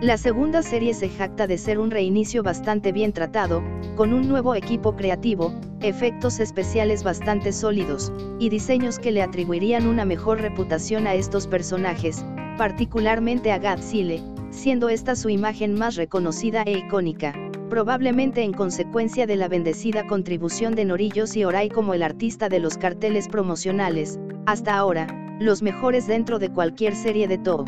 La 0.00 0.18
segunda 0.18 0.62
serie 0.62 0.92
se 0.92 1.08
jacta 1.08 1.46
de 1.46 1.56
ser 1.56 1.78
un 1.78 1.90
reinicio 1.90 2.42
bastante 2.42 2.92
bien 2.92 3.12
tratado, 3.12 3.62
con 3.96 4.12
un 4.12 4.28
nuevo 4.28 4.54
equipo 4.54 4.94
creativo, 4.94 5.54
efectos 5.80 6.38
especiales 6.38 7.02
bastante 7.02 7.52
sólidos, 7.52 8.12
y 8.38 8.50
diseños 8.50 8.98
que 8.98 9.10
le 9.10 9.22
atribuirían 9.22 9.86
una 9.86 10.04
mejor 10.04 10.42
reputación 10.42 11.06
a 11.06 11.14
estos 11.14 11.46
personajes, 11.46 12.24
particularmente 12.58 13.52
a 13.52 13.58
Godzilla, 13.58 14.22
siendo 14.50 14.90
esta 14.90 15.16
su 15.16 15.30
imagen 15.30 15.74
más 15.74 15.96
reconocida 15.96 16.62
e 16.62 16.72
icónica, 16.72 17.32
probablemente 17.70 18.42
en 18.42 18.52
consecuencia 18.52 19.26
de 19.26 19.36
la 19.36 19.48
bendecida 19.48 20.06
contribución 20.06 20.74
de 20.74 20.84
Norillos 20.84 21.36
y 21.36 21.44
Orai 21.44 21.70
como 21.70 21.94
el 21.94 22.02
artista 22.02 22.50
de 22.50 22.60
los 22.60 22.76
carteles 22.76 23.28
promocionales, 23.28 24.18
hasta 24.44 24.76
ahora, 24.76 25.25
los 25.38 25.60
mejores 25.60 26.06
dentro 26.06 26.38
de 26.38 26.48
cualquier 26.48 26.94
serie 26.94 27.28
de 27.28 27.36
Toho. 27.36 27.66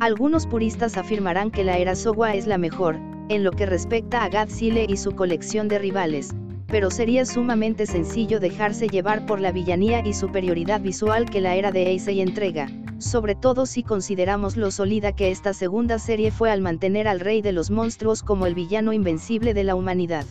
Algunos 0.00 0.46
puristas 0.46 0.98
afirmarán 0.98 1.50
que 1.50 1.64
la 1.64 1.78
era 1.78 1.94
Sowa 1.94 2.34
es 2.34 2.46
la 2.46 2.58
mejor, 2.58 2.96
en 3.30 3.42
lo 3.42 3.52
que 3.52 3.64
respecta 3.64 4.22
a 4.22 4.28
Godzilla 4.28 4.82
y 4.86 4.98
su 4.98 5.12
colección 5.12 5.66
de 5.68 5.78
rivales, 5.78 6.34
pero 6.66 6.90
sería 6.90 7.24
sumamente 7.24 7.86
sencillo 7.86 8.38
dejarse 8.38 8.88
llevar 8.88 9.24
por 9.24 9.40
la 9.40 9.50
villanía 9.50 10.06
y 10.06 10.12
superioridad 10.12 10.82
visual 10.82 11.30
que 11.30 11.40
la 11.40 11.54
era 11.54 11.72
de 11.72 11.86
Heisei 11.86 12.20
entrega, 12.20 12.68
sobre 12.98 13.34
todo 13.34 13.64
si 13.64 13.82
consideramos 13.82 14.58
lo 14.58 14.70
sólida 14.70 15.12
que 15.12 15.30
esta 15.30 15.54
segunda 15.54 15.98
serie 15.98 16.30
fue 16.30 16.50
al 16.50 16.60
mantener 16.60 17.08
al 17.08 17.20
rey 17.20 17.40
de 17.40 17.52
los 17.52 17.70
monstruos 17.70 18.22
como 18.22 18.44
el 18.44 18.54
villano 18.54 18.92
invencible 18.92 19.54
de 19.54 19.64
la 19.64 19.74
humanidad. 19.74 20.26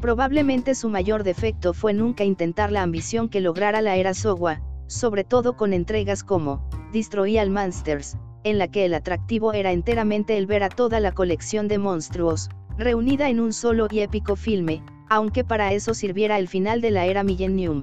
Probablemente 0.00 0.74
su 0.74 0.88
mayor 0.88 1.22
defecto 1.22 1.72
fue 1.72 1.92
nunca 1.92 2.24
intentar 2.24 2.72
la 2.72 2.82
ambición 2.82 3.28
que 3.28 3.40
lograra 3.40 3.80
la 3.80 3.94
era 3.94 4.12
Sowa, 4.14 4.60
sobre 4.92 5.24
todo 5.24 5.56
con 5.56 5.72
entregas 5.72 6.22
como 6.22 6.68
Destroy 6.92 7.38
All 7.38 7.50
Monsters, 7.50 8.16
en 8.44 8.58
la 8.58 8.68
que 8.68 8.84
el 8.84 8.94
atractivo 8.94 9.52
era 9.52 9.72
enteramente 9.72 10.36
el 10.36 10.46
ver 10.46 10.62
a 10.62 10.68
toda 10.68 11.00
la 11.00 11.12
colección 11.12 11.66
de 11.66 11.78
monstruos, 11.78 12.50
reunida 12.76 13.28
en 13.28 13.40
un 13.40 13.52
solo 13.52 13.86
y 13.90 14.00
épico 14.00 14.36
filme, 14.36 14.82
aunque 15.08 15.44
para 15.44 15.72
eso 15.72 15.94
sirviera 15.94 16.38
el 16.38 16.48
final 16.48 16.80
de 16.80 16.90
la 16.90 17.06
era 17.06 17.22
Millennium. 17.22 17.82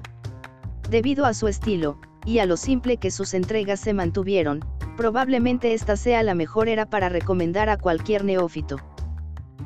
Debido 0.88 1.26
a 1.26 1.34
su 1.34 1.48
estilo, 1.48 1.98
y 2.24 2.38
a 2.38 2.46
lo 2.46 2.56
simple 2.56 2.96
que 2.96 3.10
sus 3.10 3.34
entregas 3.34 3.80
se 3.80 3.94
mantuvieron, 3.94 4.64
probablemente 4.96 5.74
esta 5.74 5.96
sea 5.96 6.22
la 6.22 6.34
mejor 6.34 6.68
era 6.68 6.86
para 6.86 7.08
recomendar 7.08 7.70
a 7.70 7.78
cualquier 7.78 8.24
neófito. 8.24 8.76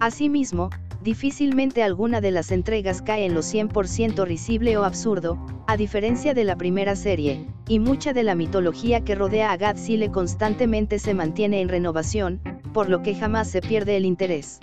Asimismo, 0.01 0.71
difícilmente 1.05 1.83
alguna 1.83 2.23
de 2.23 2.31
las 2.31 2.51
entregas 2.51 3.03
cae 3.03 3.27
en 3.27 3.35
lo 3.35 3.41
100% 3.43 4.27
risible 4.27 4.77
o 4.79 4.85
absurdo, 4.85 5.39
a 5.67 5.77
diferencia 5.77 6.33
de 6.33 6.45
la 6.45 6.57
primera 6.57 6.97
serie, 6.97 7.47
y 7.69 7.79
mucha 7.79 8.15
de 8.15 8.23
la 8.23 8.35
mitología 8.35 9.05
que 9.05 9.15
rodea 9.15 9.53
a 9.53 9.57
Godzilla 9.59 10.11
constantemente 10.11 10.99
se 10.99 11.13
mantiene 11.13 11.61
en 11.61 11.69
renovación, 11.69 12.41
por 12.73 12.89
lo 12.89 13.03
que 13.03 13.15
jamás 13.15 13.51
se 13.51 13.61
pierde 13.61 13.99
el 13.99 14.07
interés. 14.07 14.59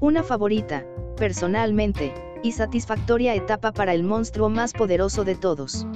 Una 0.00 0.22
favorita, 0.22 0.84
personalmente, 1.18 2.14
y 2.42 2.52
satisfactoria 2.52 3.34
etapa 3.34 3.70
para 3.70 3.92
el 3.92 4.02
monstruo 4.02 4.48
más 4.48 4.72
poderoso 4.72 5.24
de 5.24 5.34
todos. 5.34 5.86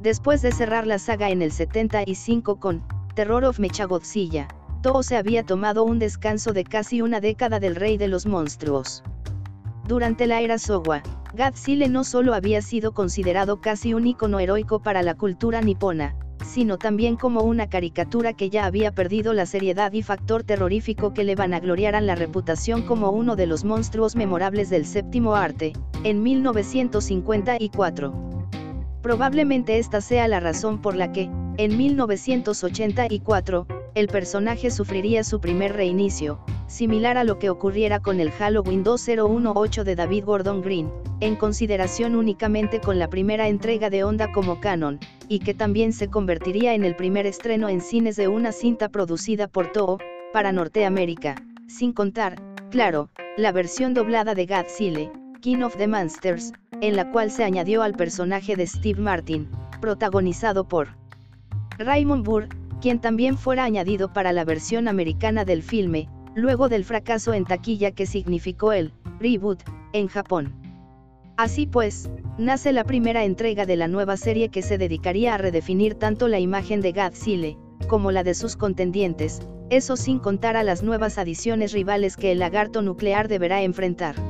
Después 0.00 0.40
de 0.40 0.50
cerrar 0.50 0.86
la 0.86 0.98
saga 0.98 1.28
en 1.28 1.42
el 1.42 1.52
75 1.52 2.58
con 2.58 2.82
Terror 3.14 3.44
of 3.44 3.58
Mechagodzilla, 3.58 4.48
Toho 4.80 5.02
se 5.02 5.18
había 5.18 5.44
tomado 5.44 5.84
un 5.84 5.98
descanso 5.98 6.54
de 6.54 6.64
casi 6.64 7.02
una 7.02 7.20
década 7.20 7.60
del 7.60 7.76
rey 7.76 7.98
de 7.98 8.08
los 8.08 8.24
monstruos. 8.24 9.02
Durante 9.86 10.26
la 10.26 10.40
era 10.40 10.56
Sowa, 10.56 11.02
Godzilla 11.36 11.86
no 11.86 12.04
solo 12.04 12.32
había 12.32 12.62
sido 12.62 12.92
considerado 12.92 13.60
casi 13.60 13.92
un 13.92 14.06
icono 14.06 14.40
heroico 14.40 14.80
para 14.80 15.02
la 15.02 15.16
cultura 15.16 15.60
nipona, 15.60 16.16
sino 16.46 16.78
también 16.78 17.16
como 17.16 17.42
una 17.42 17.68
caricatura 17.68 18.32
que 18.32 18.48
ya 18.48 18.64
había 18.64 18.94
perdido 18.94 19.34
la 19.34 19.44
seriedad 19.44 19.92
y 19.92 20.02
factor 20.02 20.44
terrorífico 20.44 21.12
que 21.12 21.24
le 21.24 21.34
vanagloriaran 21.34 22.06
la 22.06 22.14
reputación 22.14 22.86
como 22.86 23.10
uno 23.10 23.36
de 23.36 23.46
los 23.46 23.64
monstruos 23.64 24.16
memorables 24.16 24.70
del 24.70 24.86
séptimo 24.86 25.34
arte, 25.34 25.74
en 26.04 26.22
1954. 26.22 28.39
Probablemente 29.02 29.78
esta 29.78 30.00
sea 30.00 30.28
la 30.28 30.40
razón 30.40 30.80
por 30.82 30.94
la 30.94 31.10
que, 31.10 31.30
en 31.56 31.76
1984, 31.76 33.66
el 33.94 34.08
personaje 34.08 34.70
sufriría 34.70 35.24
su 35.24 35.40
primer 35.40 35.74
reinicio, 35.74 36.38
similar 36.66 37.16
a 37.16 37.24
lo 37.24 37.38
que 37.38 37.50
ocurriera 37.50 38.00
con 38.00 38.20
el 38.20 38.30
Halloween 38.30 38.84
2018 38.84 39.84
de 39.84 39.96
David 39.96 40.24
Gordon 40.24 40.60
Green, 40.60 40.92
en 41.20 41.34
consideración 41.36 42.14
únicamente 42.14 42.80
con 42.80 42.98
la 42.98 43.08
primera 43.08 43.48
entrega 43.48 43.88
de 43.88 44.04
Onda 44.04 44.30
como 44.32 44.60
canon, 44.60 45.00
y 45.28 45.38
que 45.38 45.54
también 45.54 45.92
se 45.92 46.08
convertiría 46.08 46.74
en 46.74 46.84
el 46.84 46.94
primer 46.94 47.26
estreno 47.26 47.68
en 47.68 47.80
cines 47.80 48.16
de 48.16 48.28
una 48.28 48.52
cinta 48.52 48.90
producida 48.90 49.48
por 49.48 49.72
Toho, 49.72 49.98
para 50.32 50.52
Norteamérica, 50.52 51.36
sin 51.66 51.92
contar, 51.92 52.40
claro, 52.70 53.08
la 53.36 53.50
versión 53.50 53.94
doblada 53.94 54.34
de 54.34 54.46
Godzilla, 54.46 55.10
King 55.40 55.62
of 55.62 55.76
the 55.78 55.88
Monsters, 55.88 56.52
en 56.82 56.96
la 56.96 57.10
cual 57.10 57.30
se 57.30 57.44
añadió 57.44 57.82
al 57.82 57.94
personaje 57.94 58.56
de 58.56 58.66
Steve 58.66 59.00
Martin, 59.00 59.48
protagonizado 59.80 60.68
por 60.68 60.88
Raymond 61.78 62.26
Burr, 62.26 62.48
quien 62.82 63.00
también 63.00 63.38
fuera 63.38 63.64
añadido 63.64 64.12
para 64.12 64.32
la 64.32 64.44
versión 64.44 64.86
americana 64.86 65.46
del 65.46 65.62
filme, 65.62 66.10
luego 66.34 66.68
del 66.68 66.84
fracaso 66.84 67.32
en 67.32 67.46
taquilla 67.46 67.90
que 67.92 68.04
significó 68.04 68.74
el 68.74 68.92
reboot 69.18 69.62
en 69.94 70.08
Japón. 70.08 70.52
Así 71.38 71.66
pues, 71.66 72.10
nace 72.36 72.72
la 72.74 72.84
primera 72.84 73.24
entrega 73.24 73.64
de 73.64 73.76
la 73.76 73.88
nueva 73.88 74.18
serie 74.18 74.50
que 74.50 74.60
se 74.60 74.76
dedicaría 74.76 75.34
a 75.34 75.38
redefinir 75.38 75.94
tanto 75.94 76.28
la 76.28 76.38
imagen 76.38 76.82
de 76.82 76.92
Godzilla, 76.92 77.56
como 77.88 78.12
la 78.12 78.24
de 78.24 78.34
sus 78.34 78.56
contendientes, 78.56 79.40
eso 79.70 79.96
sin 79.96 80.18
contar 80.18 80.58
a 80.58 80.64
las 80.64 80.82
nuevas 80.82 81.16
adiciones 81.16 81.72
rivales 81.72 82.18
que 82.18 82.30
el 82.30 82.40
lagarto 82.40 82.82
nuclear 82.82 83.26
deberá 83.26 83.62
enfrentar 83.62 84.29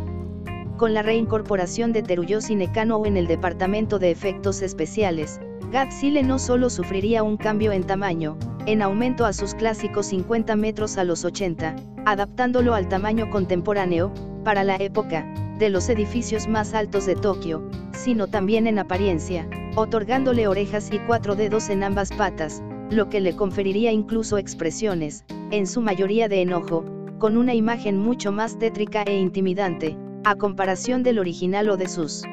con 0.80 0.94
la 0.94 1.02
reincorporación 1.02 1.92
de 1.92 2.02
Teruyoshi 2.02 2.54
Nekano 2.54 3.04
en 3.04 3.18
el 3.18 3.26
departamento 3.26 3.98
de 3.98 4.10
efectos 4.10 4.62
especiales, 4.62 5.38
Godzilla 5.70 6.22
no 6.22 6.38
solo 6.38 6.70
sufriría 6.70 7.22
un 7.22 7.36
cambio 7.36 7.72
en 7.72 7.84
tamaño, 7.84 8.38
en 8.64 8.80
aumento 8.80 9.26
a 9.26 9.34
sus 9.34 9.54
clásicos 9.54 10.06
50 10.06 10.56
metros 10.56 10.96
a 10.96 11.04
los 11.04 11.26
80, 11.26 11.76
adaptándolo 12.06 12.72
al 12.72 12.88
tamaño 12.88 13.28
contemporáneo, 13.28 14.10
para 14.42 14.64
la 14.64 14.76
época, 14.76 15.30
de 15.58 15.68
los 15.68 15.86
edificios 15.90 16.48
más 16.48 16.72
altos 16.72 17.04
de 17.04 17.14
Tokio, 17.14 17.62
sino 17.92 18.26
también 18.26 18.66
en 18.66 18.78
apariencia, 18.78 19.46
otorgándole 19.76 20.48
orejas 20.48 20.88
y 20.90 20.98
cuatro 21.00 21.36
dedos 21.36 21.68
en 21.68 21.84
ambas 21.84 22.10
patas, 22.10 22.62
lo 22.88 23.10
que 23.10 23.20
le 23.20 23.36
conferiría 23.36 23.92
incluso 23.92 24.38
expresiones, 24.38 25.26
en 25.50 25.66
su 25.66 25.82
mayoría 25.82 26.26
de 26.30 26.40
enojo, 26.40 26.86
con 27.18 27.36
una 27.36 27.52
imagen 27.52 27.98
mucho 27.98 28.32
más 28.32 28.58
tétrica 28.58 29.02
e 29.02 29.18
intimidante, 29.18 29.94
a 30.24 30.34
comparación 30.34 31.02
del 31.02 31.18
original 31.18 31.70
o 31.70 31.76
de 31.76 31.88
sus 31.88 32.24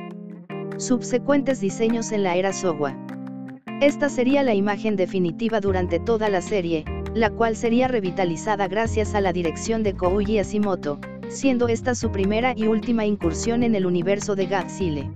subsecuentes 0.77 1.61
diseños 1.61 2.11
en 2.11 2.23
la 2.23 2.35
era 2.35 2.51
Showa. 2.51 2.95
Esta 3.81 4.09
sería 4.09 4.43
la 4.43 4.53
imagen 4.53 4.95
definitiva 4.95 5.61
durante 5.61 5.99
toda 5.99 6.29
la 6.29 6.41
serie, 6.41 6.83
la 7.13 7.29
cual 7.29 7.55
sería 7.55 7.87
revitalizada 7.87 8.67
gracias 8.67 9.15
a 9.15 9.21
la 9.21 9.31
dirección 9.31 9.83
de 9.83 9.93
Kouji 9.93 10.39
Asimoto, 10.39 10.99
siendo 11.29 11.67
esta 11.67 11.95
su 11.95 12.11
primera 12.11 12.53
y 12.55 12.67
última 12.67 13.05
incursión 13.05 13.63
en 13.63 13.75
el 13.75 13.85
universo 13.85 14.35
de 14.35 14.47
Godzilla. 14.47 15.11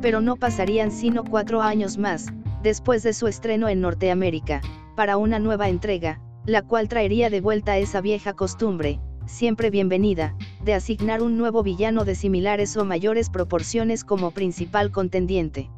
Pero 0.00 0.20
no 0.20 0.36
pasarían 0.36 0.90
sino 0.90 1.24
cuatro 1.24 1.62
años 1.62 1.96
más, 1.96 2.32
después 2.62 3.02
de 3.02 3.12
su 3.12 3.28
estreno 3.28 3.68
en 3.68 3.80
Norteamérica, 3.80 4.60
para 4.96 5.16
una 5.16 5.38
nueva 5.38 5.68
entrega, 5.68 6.20
la 6.44 6.62
cual 6.62 6.88
traería 6.88 7.30
de 7.30 7.40
vuelta 7.40 7.78
esa 7.78 8.00
vieja 8.00 8.34
costumbre, 8.34 8.98
siempre 9.26 9.70
bienvenida, 9.70 10.34
de 10.64 10.74
asignar 10.74 11.22
un 11.22 11.36
nuevo 11.36 11.62
villano 11.62 12.04
de 12.04 12.14
similares 12.14 12.76
o 12.76 12.84
mayores 12.84 13.30
proporciones 13.30 14.04
como 14.04 14.30
principal 14.30 14.90
contendiente. 14.90 15.70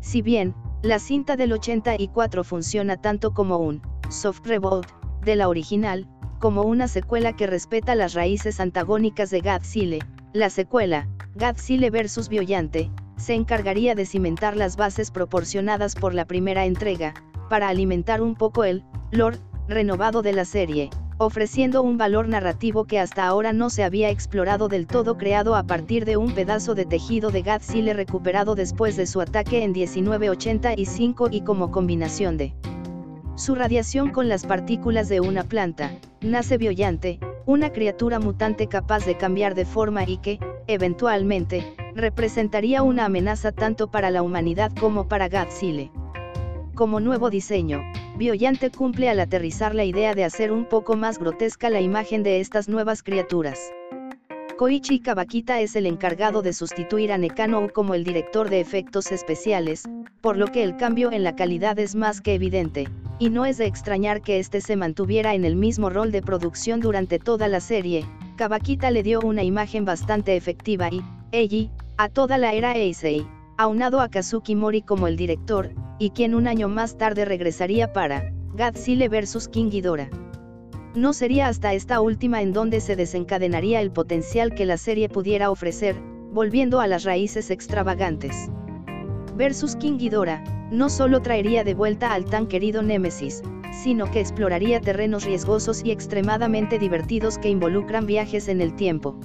Si 0.00 0.22
bien, 0.22 0.54
la 0.82 0.98
cinta 0.98 1.36
del 1.36 1.52
84 1.52 2.44
funciona 2.44 3.00
tanto 3.00 3.32
como 3.32 3.58
un 3.58 3.80
soft 4.10 4.46
reboot 4.46 4.86
de 5.22 5.36
la 5.36 5.48
original, 5.48 6.08
como 6.40 6.62
una 6.62 6.88
secuela 6.88 7.34
que 7.34 7.46
respeta 7.46 7.94
las 7.94 8.12
raíces 8.12 8.60
antagónicas 8.60 9.30
de 9.30 9.40
Godzilla, 9.40 9.98
la 10.32 10.50
secuela, 10.50 11.08
Godzilla 11.36 11.90
vs. 11.90 12.28
Biollante, 12.28 12.90
se 13.16 13.34
encargaría 13.34 13.94
de 13.94 14.04
cimentar 14.04 14.56
las 14.56 14.76
bases 14.76 15.10
proporcionadas 15.10 15.94
por 15.94 16.12
la 16.12 16.26
primera 16.26 16.66
entrega, 16.66 17.14
para 17.48 17.68
alimentar 17.68 18.20
un 18.20 18.34
poco 18.34 18.64
el 18.64 18.84
lore 19.10 19.38
renovado 19.68 20.20
de 20.20 20.32
la 20.32 20.44
serie, 20.44 20.90
ofreciendo 21.18 21.82
un 21.82 21.98
valor 21.98 22.28
narrativo 22.28 22.84
que 22.84 22.98
hasta 22.98 23.26
ahora 23.26 23.52
no 23.52 23.70
se 23.70 23.84
había 23.84 24.10
explorado 24.10 24.68
del 24.68 24.86
todo 24.86 25.16
creado 25.16 25.54
a 25.54 25.62
partir 25.64 26.04
de 26.04 26.16
un 26.16 26.32
pedazo 26.34 26.74
de 26.74 26.84
tejido 26.84 27.30
de 27.30 27.42
Godzilla 27.42 27.92
recuperado 27.92 28.54
después 28.54 28.96
de 28.96 29.06
su 29.06 29.20
ataque 29.20 29.62
en 29.62 29.72
1985 29.72 31.28
y 31.30 31.42
como 31.42 31.70
combinación 31.70 32.36
de 32.36 32.54
su 33.36 33.54
radiación 33.54 34.10
con 34.10 34.28
las 34.28 34.46
partículas 34.46 35.08
de 35.08 35.20
una 35.20 35.42
planta, 35.42 35.90
nace 36.20 36.56
Biollante, 36.56 37.18
una 37.46 37.72
criatura 37.72 38.20
mutante 38.20 38.68
capaz 38.68 39.04
de 39.04 39.16
cambiar 39.16 39.56
de 39.56 39.64
forma 39.64 40.04
y 40.04 40.18
que, 40.18 40.38
eventualmente, 40.68 41.74
representaría 41.96 42.82
una 42.82 43.06
amenaza 43.06 43.50
tanto 43.50 43.90
para 43.90 44.10
la 44.10 44.22
humanidad 44.22 44.72
como 44.78 45.08
para 45.08 45.28
Godzilla. 45.28 45.90
Como 46.74 47.00
nuevo 47.00 47.28
diseño, 47.28 47.82
Biollante 48.16 48.70
cumple 48.70 49.08
al 49.08 49.18
aterrizar 49.18 49.74
la 49.74 49.84
idea 49.84 50.14
de 50.14 50.22
hacer 50.22 50.52
un 50.52 50.66
poco 50.66 50.94
más 50.94 51.18
grotesca 51.18 51.68
la 51.68 51.80
imagen 51.80 52.22
de 52.22 52.38
estas 52.38 52.68
nuevas 52.68 53.02
criaturas. 53.02 53.58
Koichi 54.56 55.00
Kawakita 55.00 55.60
es 55.60 55.74
el 55.74 55.84
encargado 55.84 56.40
de 56.40 56.52
sustituir 56.52 57.10
a 57.10 57.18
Nekano 57.18 57.68
como 57.72 57.92
el 57.92 58.04
director 58.04 58.50
de 58.50 58.60
efectos 58.60 59.10
especiales, 59.10 59.82
por 60.20 60.36
lo 60.36 60.46
que 60.46 60.62
el 60.62 60.76
cambio 60.76 61.10
en 61.10 61.24
la 61.24 61.34
calidad 61.34 61.76
es 61.80 61.96
más 61.96 62.20
que 62.20 62.34
evidente, 62.34 62.88
y 63.18 63.30
no 63.30 63.46
es 63.46 63.58
de 63.58 63.66
extrañar 63.66 64.22
que 64.22 64.38
este 64.38 64.60
se 64.60 64.76
mantuviera 64.76 65.34
en 65.34 65.44
el 65.44 65.56
mismo 65.56 65.90
rol 65.90 66.12
de 66.12 66.22
producción 66.22 66.78
durante 66.78 67.18
toda 67.18 67.48
la 67.48 67.58
serie, 67.58 68.06
Kawakita 68.36 68.92
le 68.92 69.02
dio 69.02 69.18
una 69.22 69.42
imagen 69.42 69.84
bastante 69.84 70.36
efectiva 70.36 70.88
y, 70.88 71.02
Eiji, 71.32 71.68
a 71.96 72.08
toda 72.08 72.38
la 72.38 72.52
era 72.52 72.76
Eisei 72.76 73.26
aunado 73.56 74.00
a 74.00 74.08
Kazuki 74.08 74.54
Mori 74.54 74.82
como 74.82 75.06
el 75.06 75.16
director, 75.16 75.70
y 75.98 76.10
quien 76.10 76.34
un 76.34 76.46
año 76.46 76.68
más 76.68 76.98
tarde 76.98 77.24
regresaría 77.24 77.92
para 77.92 78.32
Godzilla 78.52 79.08
vs 79.08 79.48
King 79.48 79.70
Ghidorah. 79.70 80.10
No 80.94 81.12
sería 81.12 81.48
hasta 81.48 81.74
esta 81.74 82.00
última 82.00 82.42
en 82.42 82.52
donde 82.52 82.80
se 82.80 82.96
desencadenaría 82.96 83.80
el 83.80 83.90
potencial 83.90 84.54
que 84.54 84.64
la 84.64 84.76
serie 84.76 85.08
pudiera 85.08 85.50
ofrecer, 85.50 85.96
volviendo 86.32 86.80
a 86.80 86.86
las 86.86 87.04
raíces 87.04 87.50
extravagantes. 87.50 88.48
Versus 89.36 89.74
King 89.76 89.98
Ghidorah, 89.98 90.44
no 90.70 90.88
solo 90.88 91.20
traería 91.20 91.64
de 91.64 91.74
vuelta 91.74 92.12
al 92.12 92.24
tan 92.24 92.46
querido 92.46 92.82
Némesis, 92.82 93.42
sino 93.82 94.10
que 94.10 94.20
exploraría 94.20 94.80
terrenos 94.80 95.24
riesgosos 95.24 95.84
y 95.84 95.90
extremadamente 95.90 96.78
divertidos 96.78 97.38
que 97.38 97.48
involucran 97.48 98.06
viajes 98.06 98.48
en 98.48 98.60
el 98.60 98.74
tiempo. 98.76 99.18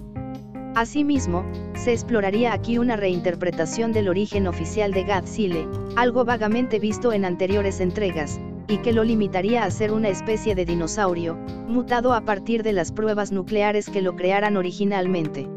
Asimismo, 0.75 1.43
se 1.75 1.91
exploraría 1.91 2.53
aquí 2.53 2.77
una 2.77 2.95
reinterpretación 2.95 3.91
del 3.91 4.07
origen 4.07 4.47
oficial 4.47 4.91
de 4.93 5.03
Godzilla, 5.03 5.67
algo 5.95 6.25
vagamente 6.25 6.79
visto 6.79 7.11
en 7.11 7.25
anteriores 7.25 7.79
entregas, 7.79 8.39
y 8.67 8.77
que 8.77 8.93
lo 8.93 9.03
limitaría 9.03 9.63
a 9.63 9.71
ser 9.71 9.91
una 9.91 10.09
especie 10.09 10.53
de 10.53 10.65
dinosaurio, 10.65 11.35
mutado 11.67 12.13
a 12.13 12.21
partir 12.21 12.61
de 12.61 12.73
las 12.73 12.91
pruebas 12.91 13.31
nucleares 13.31 13.89
que 13.89 14.01
lo 14.01 14.15
crearan 14.15 14.57
originalmente. 14.57 15.49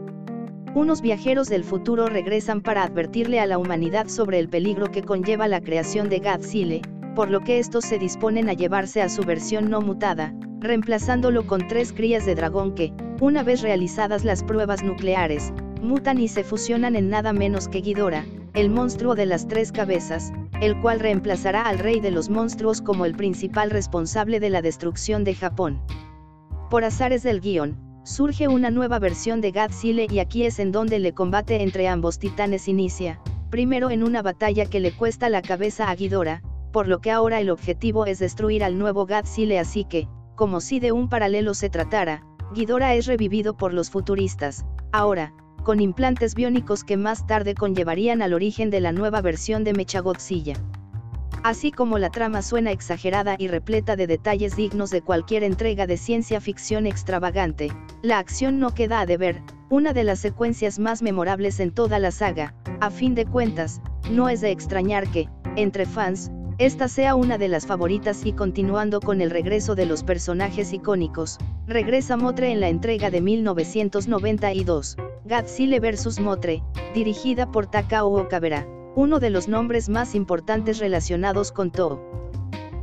Unos 0.74 1.02
viajeros 1.02 1.48
del 1.48 1.64
futuro 1.64 2.06
regresan 2.06 2.62
para 2.62 2.82
advertirle 2.82 3.38
a 3.38 3.46
la 3.46 3.58
humanidad 3.58 4.08
sobre 4.08 4.38
el 4.38 4.48
peligro 4.48 4.90
que 4.90 5.02
conlleva 5.02 5.46
la 5.46 5.60
creación 5.60 6.08
de 6.08 6.20
Godzilla, 6.20 6.80
por 7.14 7.30
lo 7.30 7.40
que 7.40 7.58
estos 7.58 7.84
se 7.84 7.98
disponen 7.98 8.48
a 8.48 8.54
llevarse 8.54 9.02
a 9.02 9.10
su 9.10 9.22
versión 9.22 9.68
no 9.68 9.82
mutada, 9.82 10.34
reemplazándolo 10.62 11.46
con 11.46 11.66
tres 11.68 11.92
crías 11.92 12.24
de 12.24 12.34
dragón 12.34 12.74
que, 12.74 12.92
una 13.20 13.42
vez 13.42 13.62
realizadas 13.62 14.24
las 14.24 14.42
pruebas 14.44 14.82
nucleares, 14.82 15.52
mutan 15.80 16.18
y 16.18 16.28
se 16.28 16.44
fusionan 16.44 16.96
en 16.96 17.10
nada 17.10 17.32
menos 17.32 17.68
que 17.68 17.80
Ghidorah, 17.80 18.24
el 18.54 18.70
monstruo 18.70 19.14
de 19.14 19.26
las 19.26 19.48
tres 19.48 19.72
cabezas, 19.72 20.32
el 20.60 20.80
cual 20.80 21.00
reemplazará 21.00 21.62
al 21.62 21.78
rey 21.78 22.00
de 22.00 22.10
los 22.10 22.30
monstruos 22.30 22.80
como 22.80 23.04
el 23.04 23.14
principal 23.14 23.70
responsable 23.70 24.40
de 24.40 24.50
la 24.50 24.62
destrucción 24.62 25.24
de 25.24 25.34
Japón. 25.34 25.80
Por 26.70 26.84
azares 26.84 27.22
del 27.22 27.40
guion, 27.40 27.76
surge 28.04 28.48
una 28.48 28.70
nueva 28.70 28.98
versión 28.98 29.40
de 29.40 29.52
Godzilla 29.52 30.04
y 30.08 30.18
aquí 30.20 30.44
es 30.44 30.58
en 30.58 30.72
donde 30.72 30.96
el 30.96 31.14
combate 31.14 31.62
entre 31.62 31.88
ambos 31.88 32.18
titanes 32.18 32.68
inicia, 32.68 33.20
primero 33.50 33.90
en 33.90 34.02
una 34.02 34.22
batalla 34.22 34.66
que 34.66 34.80
le 34.80 34.92
cuesta 34.92 35.28
la 35.28 35.42
cabeza 35.42 35.90
a 35.90 35.94
Ghidorah, 35.94 36.42
por 36.72 36.88
lo 36.88 37.00
que 37.00 37.10
ahora 37.10 37.40
el 37.40 37.50
objetivo 37.50 38.06
es 38.06 38.18
destruir 38.18 38.64
al 38.64 38.78
nuevo 38.78 39.06
Godzilla 39.06 39.60
así 39.60 39.84
que, 39.84 40.08
como 40.42 40.60
si 40.60 40.80
de 40.80 40.90
un 40.90 41.08
paralelo 41.08 41.54
se 41.54 41.70
tratara, 41.70 42.24
Ghidorah 42.52 42.96
es 42.96 43.06
revivido 43.06 43.56
por 43.56 43.72
los 43.72 43.90
futuristas, 43.90 44.66
ahora, 44.90 45.32
con 45.62 45.78
implantes 45.78 46.34
biónicos 46.34 46.82
que 46.82 46.96
más 46.96 47.28
tarde 47.28 47.54
conllevarían 47.54 48.22
al 48.22 48.34
origen 48.34 48.68
de 48.68 48.80
la 48.80 48.90
nueva 48.90 49.20
versión 49.20 49.62
de 49.62 49.72
Mechagodzilla. 49.72 50.54
Así 51.44 51.70
como 51.70 51.96
la 51.98 52.10
trama 52.10 52.42
suena 52.42 52.72
exagerada 52.72 53.36
y 53.38 53.46
repleta 53.46 53.94
de 53.94 54.08
detalles 54.08 54.56
dignos 54.56 54.90
de 54.90 55.02
cualquier 55.02 55.44
entrega 55.44 55.86
de 55.86 55.96
ciencia 55.96 56.40
ficción 56.40 56.88
extravagante, 56.88 57.70
la 58.02 58.18
acción 58.18 58.58
no 58.58 58.74
queda 58.74 58.98
a 58.98 59.06
deber, 59.06 59.44
una 59.70 59.92
de 59.92 60.02
las 60.02 60.18
secuencias 60.18 60.80
más 60.80 61.02
memorables 61.02 61.60
en 61.60 61.70
toda 61.70 62.00
la 62.00 62.10
saga, 62.10 62.52
a 62.80 62.90
fin 62.90 63.14
de 63.14 63.26
cuentas, 63.26 63.80
no 64.10 64.28
es 64.28 64.40
de 64.40 64.50
extrañar 64.50 65.06
que, 65.06 65.28
entre 65.54 65.86
fans, 65.86 66.32
esta 66.58 66.88
sea 66.88 67.14
una 67.14 67.38
de 67.38 67.48
las 67.48 67.66
favoritas 67.66 68.26
y 68.26 68.32
continuando 68.32 69.00
con 69.00 69.20
el 69.20 69.30
regreso 69.30 69.74
de 69.74 69.86
los 69.86 70.02
personajes 70.02 70.72
icónicos, 70.72 71.38
regresa 71.66 72.16
Motre 72.16 72.50
en 72.52 72.60
la 72.60 72.68
entrega 72.68 73.10
de 73.10 73.20
1992, 73.20 74.96
Godzilla 75.24 75.80
vs. 75.80 76.20
Motre, 76.20 76.62
dirigida 76.94 77.50
por 77.50 77.66
Takao 77.66 78.20
Okabera, 78.20 78.66
uno 78.94 79.18
de 79.18 79.30
los 79.30 79.48
nombres 79.48 79.88
más 79.88 80.14
importantes 80.14 80.78
relacionados 80.78 81.52
con 81.52 81.70
Toho. 81.70 82.00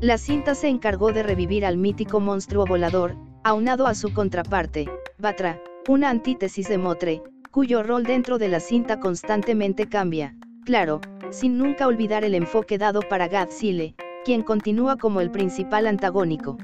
La 0.01 0.17
cinta 0.17 0.55
se 0.55 0.67
encargó 0.67 1.11
de 1.11 1.23
revivir 1.23 1.65
al 1.65 1.77
mítico 1.77 2.19
monstruo 2.19 2.65
volador, 2.65 3.15
aunado 3.43 3.85
a 3.85 3.93
su 3.93 4.13
contraparte, 4.13 4.89
Batra, 5.17 5.61
una 5.87 6.09
antítesis 6.09 6.67
de 6.69 6.77
Motre, 6.77 7.21
cuyo 7.51 7.83
rol 7.83 8.03
dentro 8.03 8.37
de 8.37 8.47
la 8.47 8.59
cinta 8.59 8.99
constantemente 8.99 9.87
cambia, 9.87 10.35
claro, 10.65 11.01
sin 11.31 11.57
nunca 11.57 11.87
olvidar 11.87 12.23
el 12.23 12.35
enfoque 12.35 12.77
dado 12.77 13.01
para 13.01 13.27
Godzilla, 13.27 13.93
quien 14.25 14.41
continúa 14.41 14.97
como 14.97 15.21
el 15.21 15.31
principal 15.31 15.87
antagónico. 15.87 16.57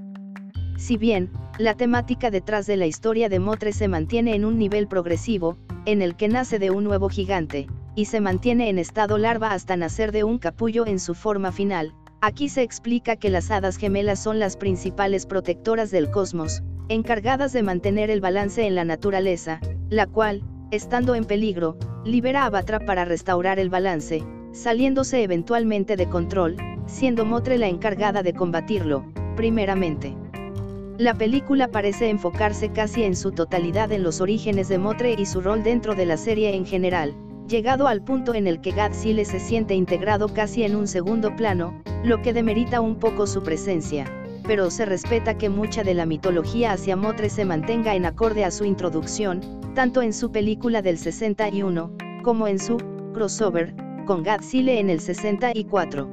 Si 0.77 0.97
bien, 0.97 1.31
la 1.57 1.75
temática 1.75 2.31
detrás 2.31 2.67
de 2.67 2.75
la 2.75 2.85
historia 2.85 3.29
de 3.29 3.39
Motre 3.39 3.71
se 3.71 3.87
mantiene 3.87 4.35
en 4.35 4.43
un 4.43 4.57
nivel 4.57 4.87
progresivo, 4.87 5.57
en 5.85 6.01
el 6.01 6.15
que 6.15 6.27
nace 6.27 6.59
de 6.59 6.71
un 6.71 6.83
nuevo 6.83 7.09
gigante, 7.09 7.67
y 7.95 8.05
se 8.05 8.19
mantiene 8.19 8.69
en 8.69 8.77
estado 8.77 9.17
larva 9.17 9.51
hasta 9.51 9.77
nacer 9.77 10.11
de 10.11 10.23
un 10.23 10.37
capullo 10.37 10.85
en 10.85 10.99
su 10.99 11.13
forma 11.13 11.51
final, 11.51 11.93
aquí 12.21 12.49
se 12.49 12.61
explica 12.61 13.15
que 13.15 13.29
las 13.29 13.51
hadas 13.51 13.77
gemelas 13.77 14.19
son 14.19 14.39
las 14.39 14.57
principales 14.57 15.25
protectoras 15.25 15.91
del 15.91 16.11
cosmos, 16.11 16.61
encargadas 16.89 17.53
de 17.53 17.63
mantener 17.63 18.09
el 18.09 18.19
balance 18.19 18.65
en 18.65 18.75
la 18.75 18.83
naturaleza, 18.83 19.61
la 19.89 20.07
cual, 20.07 20.43
estando 20.71 21.15
en 21.15 21.23
peligro, 21.23 21.77
libera 22.03 22.45
a 22.45 22.49
Batra 22.49 22.79
para 22.79 23.05
restaurar 23.05 23.59
el 23.59 23.69
balance, 23.69 24.23
saliéndose 24.55 25.21
eventualmente 25.21 25.97
de 25.97 26.07
control, 26.07 26.55
siendo 26.87 27.25
Motre 27.25 27.57
la 27.57 27.67
encargada 27.67 28.23
de 28.23 28.33
combatirlo, 28.33 29.05
primeramente. 29.35 30.15
La 30.97 31.13
película 31.13 31.67
parece 31.67 32.09
enfocarse 32.09 32.69
casi 32.71 33.03
en 33.03 33.17
su 33.17 33.33
totalidad 33.33 33.91
en 33.91 34.01
los 34.01 34.21
orígenes 34.21 34.69
de 34.69 34.77
Motre 34.77 35.15
y 35.17 35.25
su 35.25 35.41
rol 35.41 35.61
dentro 35.61 35.93
de 35.93 36.05
la 36.05 36.15
serie 36.15 36.55
en 36.55 36.65
general, 36.65 37.13
llegado 37.49 37.87
al 37.87 38.01
punto 38.01 38.33
en 38.33 38.47
el 38.47 38.61
que 38.61 38.71
Godzilla 38.71 39.25
se 39.25 39.41
siente 39.41 39.75
integrado 39.75 40.29
casi 40.29 40.63
en 40.63 40.77
un 40.77 40.87
segundo 40.87 41.35
plano, 41.35 41.81
lo 42.05 42.21
que 42.21 42.31
demerita 42.31 42.79
un 42.79 42.95
poco 42.95 43.27
su 43.27 43.43
presencia, 43.43 44.05
pero 44.47 44.71
se 44.71 44.85
respeta 44.85 45.37
que 45.37 45.49
mucha 45.49 45.83
de 45.83 45.95
la 45.95 46.05
mitología 46.05 46.71
hacia 46.71 46.95
Motre 46.95 47.29
se 47.29 47.43
mantenga 47.43 47.93
en 47.93 48.05
acorde 48.05 48.45
a 48.45 48.51
su 48.51 48.63
introducción, 48.63 49.41
tanto 49.75 50.01
en 50.01 50.13
su 50.13 50.31
película 50.31 50.81
del 50.81 50.97
61, 50.97 51.91
como 52.23 52.47
en 52.47 52.57
su 52.57 52.77
crossover, 53.13 53.75
con 54.05 54.23
Godzilla 54.23 54.73
en 54.73 54.89
el 54.89 54.99
64. 54.99 56.07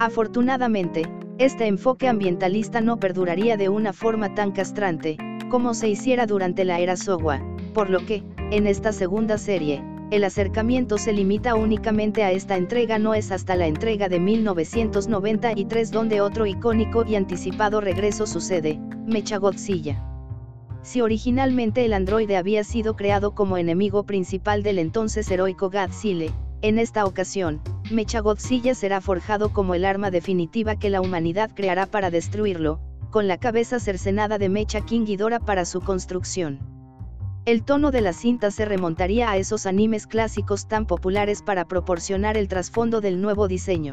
Afortunadamente, 0.00 1.02
este 1.38 1.66
enfoque 1.66 2.08
ambientalista 2.08 2.80
no 2.80 2.98
perduraría 2.98 3.56
de 3.56 3.68
una 3.68 3.92
forma 3.92 4.34
tan 4.34 4.52
castrante, 4.52 5.16
como 5.50 5.74
se 5.74 5.88
hiciera 5.88 6.26
durante 6.26 6.64
la 6.64 6.80
era 6.80 6.94
Showa, 6.94 7.40
por 7.74 7.90
lo 7.90 8.04
que, 8.06 8.22
en 8.50 8.66
esta 8.66 8.92
segunda 8.92 9.38
serie, 9.38 9.82
el 10.10 10.24
acercamiento 10.24 10.98
se 10.98 11.12
limita 11.12 11.54
únicamente 11.54 12.22
a 12.22 12.32
esta 12.32 12.56
entrega 12.56 12.98
no 12.98 13.14
es 13.14 13.30
hasta 13.32 13.56
la 13.56 13.66
entrega 13.66 14.08
de 14.08 14.20
1993 14.20 15.90
donde 15.90 16.20
otro 16.20 16.46
icónico 16.46 17.04
y 17.06 17.16
anticipado 17.16 17.80
regreso 17.80 18.26
sucede, 18.26 18.78
Mechagodzilla. 19.06 20.02
Si 20.82 21.00
originalmente 21.00 21.84
el 21.84 21.92
androide 21.92 22.36
había 22.36 22.64
sido 22.64 22.96
creado 22.96 23.34
como 23.34 23.56
enemigo 23.56 24.04
principal 24.04 24.62
del 24.62 24.78
entonces 24.78 25.30
heroico 25.30 25.70
Godzilla, 25.70 26.32
en 26.62 26.78
esta 26.78 27.04
ocasión, 27.04 27.60
Mechagodzilla 27.90 28.74
será 28.74 29.00
forjado 29.00 29.52
como 29.52 29.74
el 29.74 29.84
arma 29.84 30.10
definitiva 30.10 30.76
que 30.76 30.90
la 30.90 31.00
humanidad 31.00 31.50
creará 31.54 31.86
para 31.86 32.10
destruirlo, 32.10 32.80
con 33.10 33.28
la 33.28 33.36
cabeza 33.36 33.80
cercenada 33.80 34.38
de 34.38 34.48
Mecha 34.48 34.80
King 34.80 35.04
Ghidorah 35.04 35.40
para 35.40 35.64
su 35.64 35.80
construcción. 35.80 36.60
El 37.44 37.64
tono 37.64 37.90
de 37.90 38.00
la 38.00 38.12
cinta 38.12 38.52
se 38.52 38.64
remontaría 38.64 39.28
a 39.28 39.36
esos 39.36 39.66
animes 39.66 40.06
clásicos 40.06 40.68
tan 40.68 40.86
populares 40.86 41.42
para 41.42 41.66
proporcionar 41.66 42.36
el 42.36 42.46
trasfondo 42.46 43.00
del 43.00 43.20
nuevo 43.20 43.48
diseño. 43.48 43.92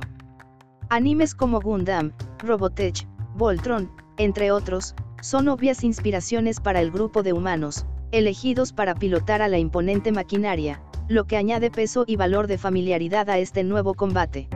Animes 0.90 1.34
como 1.34 1.60
Gundam, 1.60 2.14
Robotech, 2.38 3.08
Voltron, 3.36 3.92
entre 4.18 4.52
otros, 4.52 4.94
son 5.22 5.48
obvias 5.48 5.84
inspiraciones 5.84 6.60
para 6.60 6.80
el 6.82 6.92
grupo 6.92 7.24
de 7.24 7.34
humanos, 7.34 7.88
elegidos 8.12 8.74
para 8.74 8.94
pilotar 8.94 9.42
a 9.42 9.48
la 9.48 9.58
imponente 9.58 10.12
maquinaria, 10.12 10.82
lo 11.10 11.26
que 11.26 11.38
añade 11.38 11.72
peso 11.72 12.04
y 12.06 12.16
valor 12.18 12.46
de 12.46 12.60
familiaridad 12.60 13.32
a 13.32 13.40
este 13.40 13.64
nuevo 13.64 13.96
combate. 13.96 14.48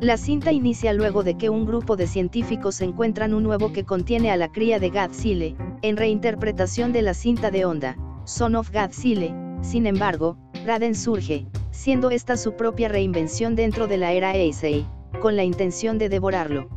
La 0.00 0.18
cinta 0.18 0.52
inicia 0.52 0.92
luego 0.92 1.22
de 1.22 1.38
que 1.38 1.48
un 1.48 1.64
grupo 1.64 1.96
de 1.96 2.06
científicos 2.06 2.82
encuentran 2.82 3.32
un 3.32 3.42
nuevo 3.42 3.72
que 3.72 3.84
contiene 3.84 4.30
a 4.30 4.36
la 4.36 4.52
cría 4.52 4.78
de 4.78 4.90
Godzilla, 4.90 5.54
en 5.80 5.96
reinterpretación 5.96 6.92
de 6.92 7.00
la 7.00 7.14
cinta 7.14 7.50
de 7.50 7.64
Onda, 7.64 7.96
Son 8.24 8.56
of 8.56 8.70
Godzilla, 8.70 9.34
sin 9.62 9.86
embargo, 9.86 10.36
Raden 10.66 10.94
surge, 10.94 11.46
siendo 11.70 12.10
esta 12.10 12.36
su 12.36 12.56
propia 12.56 12.90
reinvención 12.90 13.56
dentro 13.56 13.86
de 13.86 13.96
la 13.96 14.12
era 14.12 14.34
Eisei, 14.34 14.86
con 15.20 15.34
la 15.34 15.44
intención 15.44 15.96
de 15.96 16.10
devorarlo. 16.10 16.68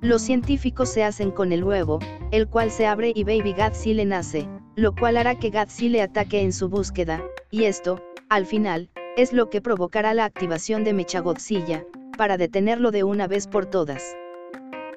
Los 0.00 0.22
científicos 0.22 0.88
se 0.88 1.04
hacen 1.04 1.32
con 1.32 1.52
el 1.52 1.64
huevo, 1.64 1.98
el 2.30 2.48
cual 2.48 2.70
se 2.70 2.86
abre 2.86 3.12
y 3.14 3.24
Baby 3.24 3.52
Godzilla 3.52 4.06
nace, 4.06 4.48
lo 4.74 4.94
cual 4.94 5.18
hará 5.18 5.38
que 5.38 5.50
Godzilla 5.50 6.04
ataque 6.04 6.40
en 6.40 6.52
su 6.52 6.70
búsqueda, 6.70 7.22
y 7.50 7.64
esto, 7.64 8.00
al 8.32 8.46
final, 8.46 8.88
es 9.18 9.34
lo 9.34 9.50
que 9.50 9.60
provocará 9.60 10.14
la 10.14 10.24
activación 10.24 10.84
de 10.84 10.94
Mechagodzilla, 10.94 11.84
para 12.16 12.38
detenerlo 12.38 12.90
de 12.90 13.04
una 13.04 13.26
vez 13.26 13.46
por 13.46 13.66
todas. 13.66 14.16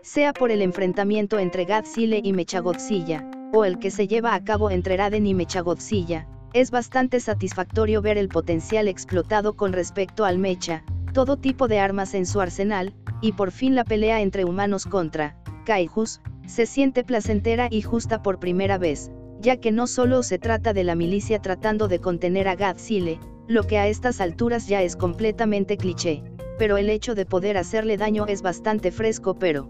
Sea 0.02 0.32
por 0.32 0.52
el 0.52 0.62
enfrentamiento 0.62 1.38
entre 1.38 1.65
Godzilla 1.65 2.17
y 2.24 2.32
Mechagodzilla, 2.32 3.30
o 3.52 3.65
el 3.65 3.78
que 3.78 3.91
se 3.91 4.08
lleva 4.08 4.36
a 4.36 4.43
cabo 4.45 4.71
entre 4.71 4.95
Raden 4.95 5.28
y 5.28 5.34
Mechagodzilla, 5.34 6.30
es 6.54 6.71
bastante 6.71 7.19
satisfactorio 7.19 8.02
ver 8.02 8.17
el 8.17 8.30
potencial 8.30 8.88
explotado 8.88 9.58
con 9.58 9.74
respecto 9.74 10.24
al 10.24 10.38
Mecha, 10.38 10.86
todo 11.13 11.36
tipo 11.36 11.67
de 11.67 11.80
armas 11.80 12.13
en 12.13 12.26
su 12.26 12.39
arsenal, 12.39 12.93
y 13.19 13.34
por 13.34 13.52
fin 13.52 13.76
la 13.76 13.84
pelea 13.84 14.21
entre 14.21 14.45
humanos 14.45 14.86
contra 14.86 15.36
Kaijus, 15.65 16.21
se 16.48 16.65
siente 16.65 17.04
placentera 17.04 17.67
y 17.69 17.82
justa 17.82 18.21
por 18.21 18.39
primera 18.39 18.78
vez, 18.78 19.12
ya 19.45 19.58
que 19.58 19.71
no 19.71 19.86
solo 19.86 20.23
se 20.23 20.39
trata 20.39 20.73
de 20.73 20.84
la 20.84 20.95
milicia 20.95 21.39
tratando 21.39 21.88
de 21.88 21.99
contener 21.99 22.47
a 22.47 22.55
Godzilla, 22.55 23.19
lo 23.47 23.62
que 23.62 23.77
a 23.77 23.88
estas 23.88 24.19
alturas 24.19 24.67
ya 24.67 24.81
es 24.81 24.95
completamente 24.95 25.77
cliché, 25.77 26.23
pero 26.58 26.77
el 26.77 26.89
hecho 26.89 27.13
de 27.13 27.27
poder 27.27 27.55
hacerle 27.55 27.95
daño 27.95 28.25
es 28.25 28.41
bastante 28.41 28.89
fresco 28.89 29.36
pero... 29.36 29.69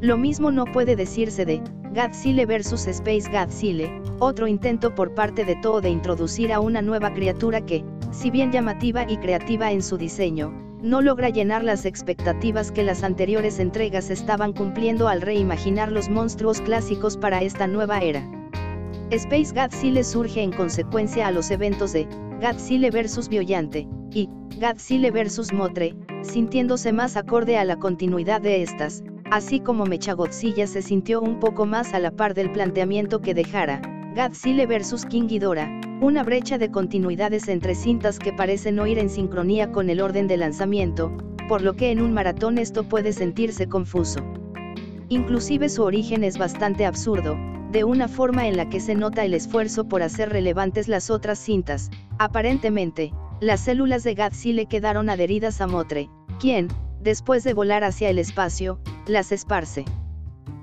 Lo 0.00 0.16
mismo 0.16 0.50
no 0.50 0.64
puede 0.64 0.96
decirse 0.96 1.44
de 1.44 1.60
Godzilla 1.94 2.46
vs 2.46 2.86
Space 2.86 3.30
Godzilla, 3.30 3.90
otro 4.18 4.46
intento 4.46 4.94
por 4.94 5.12
parte 5.12 5.44
de 5.44 5.56
Toho 5.56 5.82
de 5.82 5.90
introducir 5.90 6.50
a 6.50 6.60
una 6.60 6.80
nueva 6.80 7.12
criatura 7.12 7.66
que, 7.66 7.84
si 8.12 8.30
bien 8.30 8.50
llamativa 8.50 9.04
y 9.06 9.18
creativa 9.18 9.72
en 9.72 9.82
su 9.82 9.98
diseño, 9.98 10.54
no 10.80 11.02
logra 11.02 11.28
llenar 11.28 11.64
las 11.64 11.84
expectativas 11.84 12.72
que 12.72 12.82
las 12.82 13.02
anteriores 13.02 13.58
entregas 13.58 14.08
estaban 14.08 14.54
cumpliendo 14.54 15.08
al 15.08 15.20
reimaginar 15.20 15.92
los 15.92 16.08
monstruos 16.08 16.62
clásicos 16.62 17.18
para 17.18 17.42
esta 17.42 17.66
nueva 17.66 17.98
era. 17.98 18.35
Space 19.10 19.54
Godzilla 19.54 20.02
surge 20.02 20.42
en 20.42 20.50
consecuencia 20.50 21.28
a 21.28 21.30
los 21.30 21.52
eventos 21.52 21.92
de 21.92 22.08
Godzilla 22.42 22.90
vs 22.90 23.28
Biollante 23.28 23.86
y 24.10 24.28
Godzilla 24.60 25.12
vs 25.12 25.52
Motre, 25.52 25.94
sintiéndose 26.22 26.92
más 26.92 27.16
acorde 27.16 27.56
a 27.56 27.64
la 27.64 27.76
continuidad 27.76 28.40
de 28.40 28.62
estas, 28.62 29.04
así 29.30 29.60
como 29.60 29.86
Mechagodzilla 29.86 30.66
se 30.66 30.82
sintió 30.82 31.20
un 31.20 31.38
poco 31.38 31.66
más 31.66 31.94
a 31.94 32.00
la 32.00 32.10
par 32.10 32.34
del 32.34 32.50
planteamiento 32.50 33.20
que 33.20 33.32
dejara 33.32 33.80
Godzilla 34.16 34.66
vs 34.66 35.06
King 35.06 35.28
Ghidorah, 35.28 35.80
una 36.00 36.24
brecha 36.24 36.58
de 36.58 36.72
continuidades 36.72 37.46
entre 37.46 37.76
cintas 37.76 38.18
que 38.18 38.32
parecen 38.32 38.74
no 38.74 38.88
ir 38.88 38.98
en 38.98 39.08
sincronía 39.08 39.70
con 39.70 39.88
el 39.88 40.00
orden 40.00 40.26
de 40.26 40.36
lanzamiento, 40.36 41.16
por 41.48 41.62
lo 41.62 41.74
que 41.76 41.92
en 41.92 42.02
un 42.02 42.12
maratón 42.12 42.58
esto 42.58 42.82
puede 42.82 43.12
sentirse 43.12 43.68
confuso. 43.68 44.18
Inclusive 45.08 45.68
su 45.68 45.84
origen 45.84 46.24
es 46.24 46.38
bastante 46.38 46.84
absurdo, 46.84 47.36
de 47.72 47.84
una 47.84 48.08
forma 48.08 48.46
en 48.46 48.56
la 48.56 48.68
que 48.68 48.80
se 48.80 48.94
nota 48.94 49.24
el 49.24 49.34
esfuerzo 49.34 49.88
por 49.88 50.02
hacer 50.02 50.30
relevantes 50.30 50.88
las 50.88 51.10
otras 51.10 51.38
cintas, 51.38 51.90
aparentemente, 52.18 53.12
las 53.40 53.60
células 53.60 54.04
de 54.04 54.14
Godzilla 54.14 54.64
quedaron 54.66 55.10
adheridas 55.10 55.60
a 55.60 55.66
Motre, 55.66 56.08
quien, 56.40 56.68
después 57.00 57.44
de 57.44 57.54
volar 57.54 57.84
hacia 57.84 58.08
el 58.08 58.18
espacio, 58.18 58.80
las 59.06 59.32
esparce. 59.32 59.84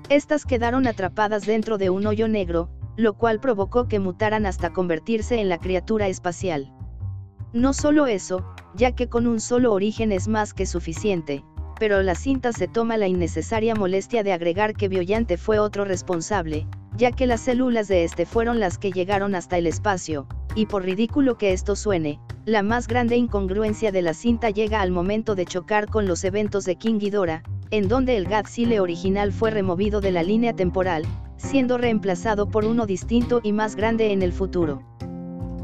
Estas 0.08 0.44
quedaron 0.44 0.86
atrapadas 0.86 1.46
dentro 1.46 1.78
de 1.78 1.90
un 1.90 2.06
hoyo 2.06 2.26
negro, 2.26 2.70
lo 2.96 3.14
cual 3.14 3.40
provocó 3.40 3.86
que 3.86 3.98
mutaran 3.98 4.46
hasta 4.46 4.72
convertirse 4.72 5.40
en 5.40 5.48
la 5.48 5.58
criatura 5.58 6.08
espacial. 6.08 6.72
No 7.52 7.72
solo 7.72 8.06
eso, 8.06 8.44
ya 8.74 8.92
que 8.92 9.08
con 9.08 9.26
un 9.26 9.40
solo 9.40 9.72
origen 9.72 10.10
es 10.10 10.26
más 10.26 10.54
que 10.54 10.66
suficiente, 10.66 11.44
pero 11.78 12.02
la 12.02 12.14
cinta 12.14 12.52
se 12.52 12.68
toma 12.68 12.96
la 12.96 13.08
innecesaria 13.08 13.74
molestia 13.74 14.22
de 14.22 14.32
agregar 14.32 14.74
que 14.74 14.88
Biollante 14.88 15.36
fue 15.36 15.58
otro 15.58 15.84
responsable, 15.84 16.66
ya 16.96 17.10
que 17.10 17.26
las 17.26 17.40
células 17.40 17.88
de 17.88 18.04
este 18.04 18.26
fueron 18.26 18.60
las 18.60 18.78
que 18.78 18.92
llegaron 18.92 19.34
hasta 19.34 19.58
el 19.58 19.66
espacio, 19.66 20.26
y 20.54 20.66
por 20.66 20.84
ridículo 20.84 21.36
que 21.36 21.52
esto 21.52 21.76
suene, 21.76 22.20
la 22.44 22.62
más 22.62 22.86
grande 22.86 23.16
incongruencia 23.16 23.90
de 23.90 24.02
la 24.02 24.14
cinta 24.14 24.50
llega 24.50 24.80
al 24.80 24.90
momento 24.90 25.34
de 25.34 25.46
chocar 25.46 25.88
con 25.88 26.06
los 26.06 26.24
eventos 26.24 26.64
de 26.64 26.76
King 26.76 26.98
Ghidorah, 26.98 27.42
en 27.70 27.88
donde 27.88 28.16
el 28.16 28.28
Godzilla 28.28 28.82
original 28.82 29.32
fue 29.32 29.50
removido 29.50 30.00
de 30.00 30.12
la 30.12 30.22
línea 30.22 30.54
temporal, 30.54 31.04
siendo 31.36 31.78
reemplazado 31.78 32.48
por 32.48 32.64
uno 32.64 32.86
distinto 32.86 33.40
y 33.42 33.52
más 33.52 33.74
grande 33.74 34.12
en 34.12 34.22
el 34.22 34.32
futuro. 34.32 34.82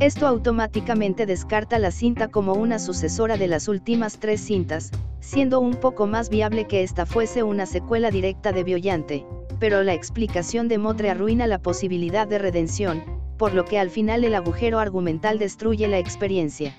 Esto 0.00 0.26
automáticamente 0.26 1.26
descarta 1.26 1.78
la 1.78 1.90
cinta 1.90 2.28
como 2.28 2.54
una 2.54 2.78
sucesora 2.78 3.36
de 3.36 3.48
las 3.48 3.68
últimas 3.68 4.18
tres 4.18 4.40
cintas, 4.40 4.90
siendo 5.20 5.60
un 5.60 5.74
poco 5.74 6.06
más 6.06 6.30
viable 6.30 6.66
que 6.66 6.82
esta 6.82 7.04
fuese 7.04 7.42
una 7.42 7.66
secuela 7.66 8.10
directa 8.10 8.50
de 8.52 8.64
Biollante, 8.64 9.26
pero 9.60 9.82
la 9.84 9.94
explicación 9.94 10.66
de 10.68 10.78
Motre 10.78 11.10
arruina 11.10 11.46
la 11.46 11.60
posibilidad 11.60 12.26
de 12.26 12.38
redención, 12.38 13.04
por 13.36 13.54
lo 13.54 13.64
que 13.64 13.78
al 13.78 13.90
final 13.90 14.24
el 14.24 14.34
agujero 14.34 14.78
argumental 14.78 15.38
destruye 15.38 15.86
la 15.86 15.98
experiencia. 15.98 16.74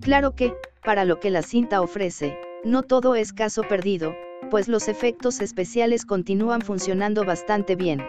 Claro 0.00 0.34
que, 0.34 0.54
para 0.82 1.04
lo 1.04 1.20
que 1.20 1.30
la 1.30 1.42
cinta 1.42 1.82
ofrece, 1.82 2.36
no 2.64 2.82
todo 2.82 3.14
es 3.14 3.32
caso 3.32 3.62
perdido, 3.62 4.14
pues 4.50 4.66
los 4.66 4.88
efectos 4.88 5.40
especiales 5.40 6.04
continúan 6.06 6.62
funcionando 6.62 7.24
bastante 7.24 7.76
bien. 7.76 8.02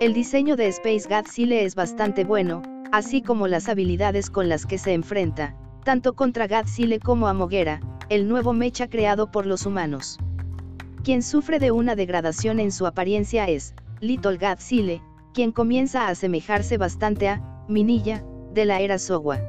El 0.00 0.12
diseño 0.12 0.54
de 0.54 0.68
Space 0.68 1.08
Godzilla 1.08 1.60
es 1.60 1.74
bastante 1.74 2.24
bueno, 2.24 2.62
así 2.92 3.22
como 3.22 3.48
las 3.48 3.68
habilidades 3.68 4.30
con 4.30 4.48
las 4.48 4.66
que 4.66 4.78
se 4.78 4.92
enfrenta, 4.92 5.56
tanto 5.82 6.14
contra 6.14 6.46
Godzilla 6.46 6.98
como 7.00 7.26
a 7.26 7.32
Moguera, 7.32 7.80
el 8.10 8.28
nuevo 8.28 8.52
mecha 8.52 8.88
creado 8.88 9.30
por 9.30 9.46
los 9.46 9.66
humanos. 9.66 10.18
Quien 11.08 11.22
sufre 11.22 11.58
de 11.58 11.70
una 11.70 11.96
degradación 11.96 12.60
en 12.60 12.70
su 12.70 12.86
apariencia 12.86 13.46
es, 13.46 13.74
Little 14.00 14.36
Godzilla, 14.36 15.02
quien 15.32 15.52
comienza 15.52 16.02
a 16.02 16.08
asemejarse 16.08 16.76
bastante 16.76 17.28
a, 17.28 17.64
Minilla, 17.66 18.22
de 18.52 18.66
la 18.66 18.82
era 18.82 18.98
Sowa. 18.98 19.40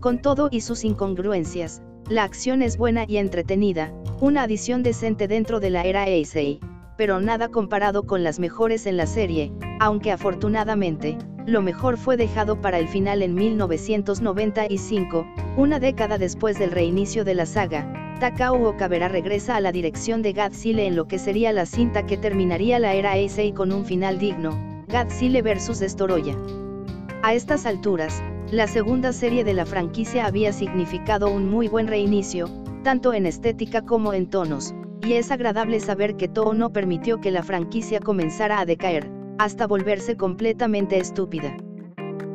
Con 0.00 0.20
todo 0.20 0.48
y 0.50 0.60
sus 0.60 0.82
incongruencias, 0.82 1.82
la 2.08 2.24
acción 2.24 2.62
es 2.62 2.78
buena 2.78 3.04
y 3.06 3.18
entretenida, 3.18 3.94
una 4.20 4.42
adición 4.42 4.82
decente 4.82 5.28
dentro 5.28 5.60
de 5.60 5.70
la 5.70 5.84
era 5.84 6.08
Eisei, 6.08 6.58
pero 6.98 7.20
nada 7.20 7.46
comparado 7.46 8.02
con 8.02 8.24
las 8.24 8.40
mejores 8.40 8.84
en 8.86 8.96
la 8.96 9.06
serie, 9.06 9.52
aunque 9.78 10.10
afortunadamente, 10.10 11.16
lo 11.46 11.62
mejor 11.62 11.96
fue 11.96 12.16
dejado 12.16 12.60
para 12.60 12.80
el 12.80 12.88
final 12.88 13.22
en 13.22 13.36
1995, 13.36 15.28
una 15.56 15.78
década 15.78 16.18
después 16.18 16.58
del 16.58 16.72
reinicio 16.72 17.24
de 17.24 17.34
la 17.36 17.46
saga. 17.46 18.01
Takao 18.22 18.68
Okabera 18.68 19.08
regresa 19.08 19.56
a 19.56 19.60
la 19.60 19.72
dirección 19.72 20.22
de 20.22 20.32
Godzilla 20.32 20.84
en 20.84 20.94
lo 20.94 21.08
que 21.08 21.18
sería 21.18 21.52
la 21.52 21.66
cinta 21.66 22.06
que 22.06 22.16
terminaría 22.16 22.78
la 22.78 22.94
era 22.94 23.16
Eisei 23.16 23.50
con 23.50 23.72
un 23.72 23.84
final 23.84 24.20
digno, 24.20 24.52
Godzilla 24.86 25.42
vs 25.42 25.80
Destoroyah. 25.80 26.36
A 27.24 27.34
estas 27.34 27.66
alturas, 27.66 28.22
la 28.52 28.68
segunda 28.68 29.12
serie 29.12 29.42
de 29.42 29.54
la 29.54 29.66
franquicia 29.66 30.24
había 30.24 30.52
significado 30.52 31.32
un 31.32 31.50
muy 31.50 31.66
buen 31.66 31.88
reinicio, 31.88 32.48
tanto 32.84 33.12
en 33.12 33.26
estética 33.26 33.82
como 33.82 34.12
en 34.12 34.30
tonos, 34.30 34.72
y 35.04 35.14
es 35.14 35.32
agradable 35.32 35.80
saber 35.80 36.14
que 36.16 36.28
Toho 36.28 36.54
no 36.54 36.70
permitió 36.70 37.20
que 37.20 37.32
la 37.32 37.42
franquicia 37.42 37.98
comenzara 37.98 38.60
a 38.60 38.66
decaer, 38.66 39.10
hasta 39.38 39.66
volverse 39.66 40.16
completamente 40.16 40.96
estúpida. 40.96 41.56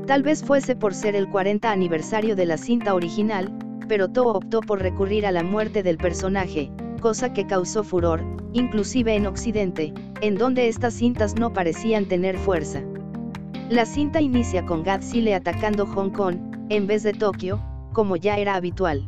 Tal 0.05 0.21
vez 0.21 0.43
fuese 0.43 0.75
por 0.75 0.93
ser 0.93 1.15
el 1.15 1.29
40 1.29 1.71
aniversario 1.71 2.35
de 2.35 2.45
la 2.45 2.57
cinta 2.57 2.93
original, 2.93 3.57
pero 3.87 4.09
Toho 4.09 4.33
optó 4.33 4.61
por 4.61 4.81
recurrir 4.81 5.25
a 5.25 5.31
la 5.31 5.43
muerte 5.43 5.83
del 5.83 5.97
personaje, 5.97 6.71
cosa 7.01 7.33
que 7.33 7.47
causó 7.47 7.83
furor, 7.83 8.23
inclusive 8.53 9.15
en 9.15 9.27
Occidente, 9.27 9.93
en 10.21 10.35
donde 10.35 10.67
estas 10.67 10.93
cintas 10.93 11.35
no 11.35 11.53
parecían 11.53 12.05
tener 12.05 12.37
fuerza. 12.37 12.83
La 13.69 13.85
cinta 13.85 14.21
inicia 14.21 14.65
con 14.65 14.83
Godzilla 14.83 15.37
atacando 15.37 15.85
Hong 15.85 16.11
Kong, 16.11 16.37
en 16.69 16.87
vez 16.87 17.03
de 17.03 17.13
Tokio, 17.13 17.61
como 17.93 18.15
ya 18.15 18.37
era 18.37 18.55
habitual. 18.55 19.07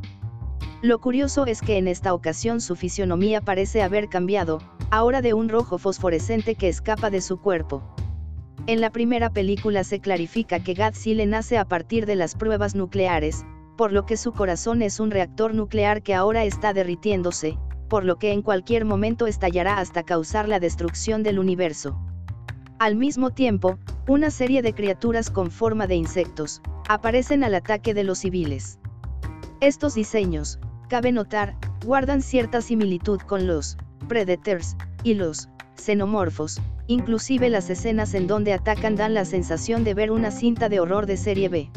Lo 0.81 0.99
curioso 0.99 1.45
es 1.45 1.61
que 1.61 1.77
en 1.77 1.87
esta 1.87 2.13
ocasión 2.13 2.61
su 2.61 2.75
fisionomía 2.75 3.41
parece 3.41 3.81
haber 3.81 4.07
cambiado, 4.07 4.59
ahora 4.91 5.21
de 5.21 5.33
un 5.33 5.49
rojo 5.49 5.77
fosforescente 5.77 6.55
que 6.55 6.69
escapa 6.69 7.09
de 7.09 7.21
su 7.21 7.39
cuerpo. 7.39 7.83
En 8.67 8.81
la 8.81 8.89
primera 8.89 9.29
película 9.29 9.83
se 9.83 9.99
clarifica 9.99 10.63
que 10.63 10.73
Godzilla 10.73 11.25
nace 11.25 11.57
a 11.57 11.65
partir 11.65 12.05
de 12.05 12.15
las 12.15 12.35
pruebas 12.35 12.75
nucleares, 12.75 13.45
por 13.79 13.93
lo 13.93 14.05
que 14.05 14.17
su 14.17 14.33
corazón 14.33 14.81
es 14.81 14.99
un 14.99 15.09
reactor 15.09 15.53
nuclear 15.53 16.03
que 16.03 16.13
ahora 16.13 16.43
está 16.43 16.73
derritiéndose, 16.73 17.57
por 17.87 18.03
lo 18.03 18.19
que 18.19 18.33
en 18.33 18.41
cualquier 18.41 18.83
momento 18.83 19.25
estallará 19.25 19.79
hasta 19.79 20.03
causar 20.03 20.49
la 20.49 20.59
destrucción 20.59 21.23
del 21.23 21.39
universo. 21.39 21.97
Al 22.77 22.97
mismo 22.97 23.29
tiempo, 23.29 23.79
una 24.05 24.31
serie 24.31 24.61
de 24.61 24.73
criaturas 24.73 25.29
con 25.29 25.49
forma 25.49 25.87
de 25.87 25.95
insectos, 25.95 26.61
aparecen 26.89 27.41
al 27.45 27.55
ataque 27.55 27.93
de 27.93 28.03
los 28.03 28.19
civiles. 28.19 28.79
Estos 29.61 29.95
diseños, 29.95 30.59
cabe 30.89 31.13
notar, 31.13 31.55
guardan 31.85 32.21
cierta 32.21 32.59
similitud 32.59 33.21
con 33.21 33.47
los 33.47 33.77
Predators 34.09 34.75
y 35.03 35.13
los 35.13 35.47
xenomorfos, 35.75 36.61
inclusive 36.87 37.49
las 37.49 37.69
escenas 37.69 38.13
en 38.13 38.27
donde 38.27 38.51
atacan 38.51 38.97
dan 38.97 39.13
la 39.13 39.23
sensación 39.23 39.85
de 39.85 39.93
ver 39.93 40.11
una 40.11 40.31
cinta 40.31 40.67
de 40.67 40.81
horror 40.81 41.05
de 41.05 41.15
serie 41.15 41.47
B. 41.47 41.71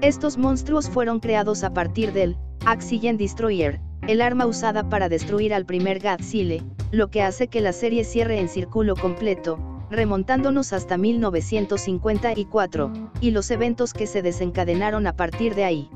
Estos 0.00 0.38
monstruos 0.38 0.88
fueron 0.88 1.18
creados 1.18 1.64
a 1.64 1.74
partir 1.74 2.12
del 2.12 2.36
Oxygen 2.72 3.16
Destroyer, 3.16 3.80
el 4.06 4.22
arma 4.22 4.46
usada 4.46 4.88
para 4.88 5.08
destruir 5.08 5.52
al 5.52 5.66
primer 5.66 5.98
Godzilla, 5.98 6.62
lo 6.92 7.10
que 7.10 7.22
hace 7.22 7.48
que 7.48 7.60
la 7.60 7.72
serie 7.72 8.04
cierre 8.04 8.38
en 8.38 8.48
círculo 8.48 8.94
completo, 8.94 9.58
remontándonos 9.90 10.72
hasta 10.72 10.96
1954, 10.96 12.92
y 13.20 13.32
los 13.32 13.50
eventos 13.50 13.92
que 13.92 14.06
se 14.06 14.22
desencadenaron 14.22 15.08
a 15.08 15.16
partir 15.16 15.56
de 15.56 15.64
ahí. 15.64 15.90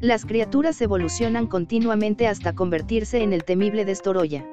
Las 0.00 0.24
criaturas 0.24 0.80
evolucionan 0.80 1.48
continuamente 1.48 2.28
hasta 2.28 2.54
convertirse 2.54 3.22
en 3.22 3.34
el 3.34 3.44
temible 3.44 3.84
Destoroya. 3.84 4.46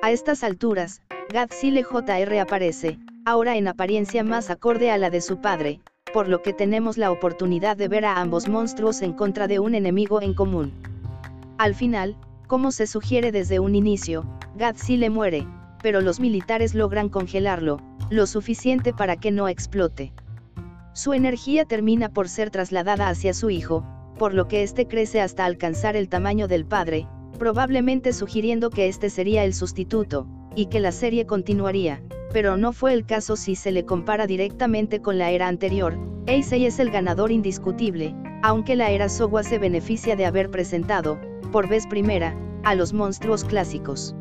A 0.00 0.10
estas 0.10 0.42
alturas, 0.42 1.02
Godzilla 1.30 1.82
JR 1.84 2.38
aparece, 2.40 2.98
ahora 3.26 3.58
en 3.58 3.68
apariencia 3.68 4.24
más 4.24 4.48
acorde 4.48 4.90
a 4.90 4.96
la 4.96 5.10
de 5.10 5.20
su 5.20 5.42
padre, 5.42 5.82
por 6.12 6.28
lo 6.28 6.42
que 6.42 6.52
tenemos 6.52 6.98
la 6.98 7.10
oportunidad 7.10 7.76
de 7.76 7.88
ver 7.88 8.04
a 8.04 8.20
ambos 8.20 8.48
monstruos 8.48 9.02
en 9.02 9.12
contra 9.12 9.46
de 9.46 9.58
un 9.58 9.74
enemigo 9.74 10.20
en 10.22 10.34
común. 10.34 10.72
Al 11.58 11.74
final, 11.74 12.16
como 12.46 12.72
se 12.72 12.86
sugiere 12.86 13.32
desde 13.32 13.60
un 13.60 13.74
inicio, 13.74 14.24
Godzilla 14.58 15.10
muere, 15.10 15.46
pero 15.82 16.00
los 16.00 16.20
militares 16.20 16.74
logran 16.74 17.08
congelarlo, 17.08 17.80
lo 18.10 18.26
suficiente 18.26 18.92
para 18.92 19.16
que 19.16 19.30
no 19.30 19.48
explote. 19.48 20.12
Su 20.92 21.12
energía 21.12 21.64
termina 21.64 22.08
por 22.08 22.28
ser 22.28 22.50
trasladada 22.50 23.08
hacia 23.08 23.32
su 23.32 23.50
hijo, 23.50 23.84
por 24.18 24.34
lo 24.34 24.48
que 24.48 24.62
éste 24.62 24.86
crece 24.86 25.20
hasta 25.20 25.44
alcanzar 25.44 25.96
el 25.96 26.08
tamaño 26.08 26.48
del 26.48 26.66
padre, 26.66 27.06
probablemente 27.38 28.12
sugiriendo 28.12 28.70
que 28.70 28.88
este 28.88 29.08
sería 29.08 29.44
el 29.44 29.54
sustituto, 29.54 30.26
y 30.54 30.66
que 30.66 30.80
la 30.80 30.92
serie 30.92 31.26
continuaría, 31.26 32.02
pero 32.32 32.56
no 32.56 32.72
fue 32.72 32.92
el 32.92 33.04
caso 33.04 33.36
si 33.36 33.54
se 33.54 33.72
le 33.72 33.84
compara 33.84 34.26
directamente 34.26 35.00
con 35.00 35.18
la 35.18 35.30
era 35.30 35.48
anterior, 35.48 35.98
Eisei 36.26 36.66
es 36.66 36.78
el 36.78 36.90
ganador 36.90 37.32
indiscutible, 37.32 38.14
aunque 38.42 38.76
la 38.76 38.90
era 38.90 39.08
Sowa 39.08 39.42
se 39.42 39.58
beneficia 39.58 40.16
de 40.16 40.26
haber 40.26 40.50
presentado, 40.50 41.18
por 41.50 41.68
vez 41.68 41.86
primera, 41.86 42.36
a 42.62 42.74
los 42.74 42.92
monstruos 42.92 43.44
clásicos. 43.44 44.14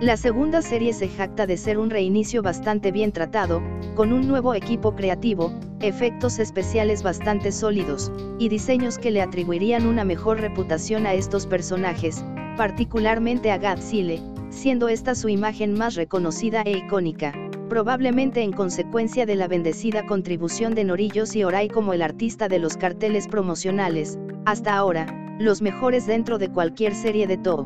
La 0.00 0.16
segunda 0.16 0.60
serie 0.60 0.92
se 0.92 1.08
jacta 1.08 1.46
de 1.46 1.56
ser 1.56 1.78
un 1.78 1.88
reinicio 1.88 2.42
bastante 2.42 2.92
bien 2.92 3.12
tratado, 3.12 3.62
con 3.94 4.12
un 4.12 4.26
nuevo 4.26 4.54
equipo 4.54 4.94
creativo, 4.94 5.52
efectos 5.80 6.38
especiales 6.38 7.02
bastante 7.02 7.52
sólidos, 7.52 8.12
y 8.38 8.48
diseños 8.48 8.98
que 8.98 9.10
le 9.10 9.22
atribuirían 9.22 9.86
una 9.86 10.04
mejor 10.04 10.40
reputación 10.40 11.06
a 11.06 11.14
estos 11.14 11.46
personajes, 11.46 12.24
particularmente 12.56 13.50
a 13.50 13.58
Godzilla, 13.58 14.20
siendo 14.54 14.88
esta 14.88 15.14
su 15.14 15.28
imagen 15.28 15.74
más 15.74 15.94
reconocida 15.94 16.62
e 16.62 16.78
icónica, 16.78 17.32
probablemente 17.68 18.42
en 18.42 18.52
consecuencia 18.52 19.26
de 19.26 19.34
la 19.34 19.48
bendecida 19.48 20.06
contribución 20.06 20.74
de 20.74 20.84
Norillos 20.84 21.34
y 21.36 21.44
Orai 21.44 21.68
como 21.68 21.92
el 21.92 22.02
artista 22.02 22.48
de 22.48 22.58
los 22.58 22.76
carteles 22.76 23.26
promocionales, 23.28 24.18
hasta 24.46 24.74
ahora, 24.74 25.06
los 25.38 25.60
mejores 25.60 26.06
dentro 26.06 26.38
de 26.38 26.48
cualquier 26.48 26.94
serie 26.94 27.26
de 27.26 27.36
Toho. 27.36 27.64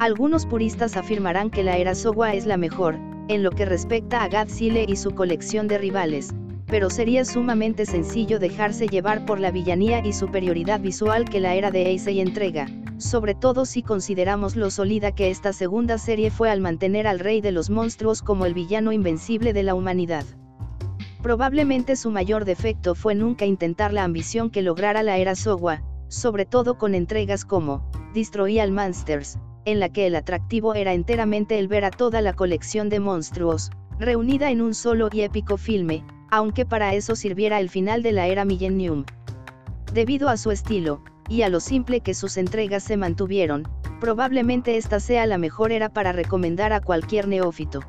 Algunos 0.00 0.46
puristas 0.46 0.96
afirmarán 0.96 1.50
que 1.50 1.62
la 1.62 1.76
era 1.76 1.94
Sowa 1.94 2.34
es 2.34 2.46
la 2.46 2.56
mejor, 2.56 2.98
en 3.28 3.42
lo 3.42 3.50
que 3.50 3.64
respecta 3.64 4.24
a 4.24 4.28
Godzilla 4.28 4.82
y 4.86 4.96
su 4.96 5.12
colección 5.12 5.68
de 5.68 5.78
rivales, 5.78 6.34
pero 6.72 6.88
sería 6.88 7.26
sumamente 7.26 7.84
sencillo 7.84 8.38
dejarse 8.38 8.86
llevar 8.86 9.26
por 9.26 9.38
la 9.38 9.50
villanía 9.50 10.02
y 10.02 10.14
superioridad 10.14 10.80
visual 10.80 11.28
que 11.28 11.38
la 11.38 11.54
era 11.54 11.70
de 11.70 11.90
Eisei 11.90 12.18
entrega, 12.18 12.66
sobre 12.96 13.34
todo 13.34 13.66
si 13.66 13.82
consideramos 13.82 14.56
lo 14.56 14.70
sólida 14.70 15.12
que 15.12 15.28
esta 15.28 15.52
segunda 15.52 15.98
serie 15.98 16.30
fue 16.30 16.50
al 16.50 16.62
mantener 16.62 17.06
al 17.06 17.18
rey 17.18 17.42
de 17.42 17.52
los 17.52 17.68
monstruos 17.68 18.22
como 18.22 18.46
el 18.46 18.54
villano 18.54 18.90
invencible 18.90 19.52
de 19.52 19.62
la 19.64 19.74
humanidad. 19.74 20.24
Probablemente 21.22 21.94
su 21.94 22.10
mayor 22.10 22.46
defecto 22.46 22.94
fue 22.94 23.14
nunca 23.14 23.44
intentar 23.44 23.92
la 23.92 24.04
ambición 24.04 24.48
que 24.48 24.62
lograra 24.62 25.02
la 25.02 25.18
era 25.18 25.34
Sowa, 25.34 25.82
sobre 26.08 26.46
todo 26.46 26.78
con 26.78 26.94
entregas 26.94 27.44
como 27.44 27.86
Destroy 28.14 28.60
All 28.60 28.72
Monsters, 28.72 29.38
en 29.66 29.78
la 29.78 29.90
que 29.90 30.06
el 30.06 30.16
atractivo 30.16 30.74
era 30.74 30.94
enteramente 30.94 31.58
el 31.58 31.68
ver 31.68 31.84
a 31.84 31.90
toda 31.90 32.22
la 32.22 32.32
colección 32.32 32.88
de 32.88 32.98
monstruos, 32.98 33.70
reunida 33.98 34.50
en 34.50 34.62
un 34.62 34.72
solo 34.72 35.10
y 35.12 35.20
épico 35.20 35.58
filme, 35.58 36.02
aunque 36.32 36.64
para 36.64 36.94
eso 36.94 37.14
sirviera 37.14 37.60
el 37.60 37.68
final 37.68 38.02
de 38.02 38.10
la 38.10 38.26
era 38.26 38.46
Millennium. 38.46 39.04
Debido 39.92 40.30
a 40.30 40.38
su 40.38 40.50
estilo, 40.50 41.04
y 41.28 41.42
a 41.42 41.50
lo 41.50 41.60
simple 41.60 42.00
que 42.00 42.14
sus 42.14 42.38
entregas 42.38 42.82
se 42.82 42.96
mantuvieron, 42.96 43.68
probablemente 44.00 44.78
esta 44.78 44.98
sea 44.98 45.26
la 45.26 45.36
mejor 45.36 45.72
era 45.72 45.90
para 45.90 46.10
recomendar 46.10 46.72
a 46.72 46.80
cualquier 46.80 47.28
neófito. 47.28 47.80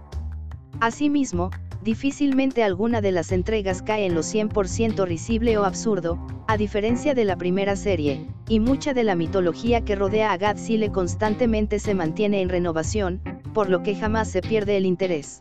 Asimismo, 0.82 1.52
difícilmente 1.84 2.64
alguna 2.64 3.00
de 3.00 3.14
las 3.14 3.32
entregas 3.32 3.82
cae 3.82 4.08
en 4.08 4.14
lo 4.14 4.24
100% 4.24 5.06
risible 5.08 5.58
o 5.58 5.64
absurdo, 5.64 6.20
a 6.50 6.58
diferencia 6.58 7.14
de 7.14 7.24
la 7.24 7.38
primera 7.38 7.78
serie, 7.78 8.28
y 8.50 8.60
mucha 8.60 8.94
de 8.94 9.06
la 9.06 9.16
mitología 9.16 9.86
que 9.86 9.96
rodea 9.96 10.34
a 10.34 10.38
Godzilla 10.38 10.92
constantemente 10.92 11.80
se 11.80 11.96
mantiene 11.96 12.42
en 12.42 12.50
renovación, 12.50 13.22
por 13.54 13.70
lo 13.70 13.84
que 13.84 13.96
jamás 13.96 14.30
se 14.30 14.42
pierde 14.42 14.76
el 14.76 14.86
interés. 14.86 15.40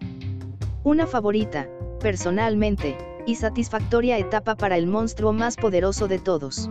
Una 0.85 1.09
favorita, 1.09 1.69
personalmente, 2.03 2.99
y 3.27 3.37
satisfactoria 3.37 4.19
etapa 4.19 4.57
para 4.57 4.77
el 4.77 4.87
monstruo 4.87 5.33
más 5.33 5.57
poderoso 5.57 6.09
de 6.09 6.19
todos. 6.19 6.69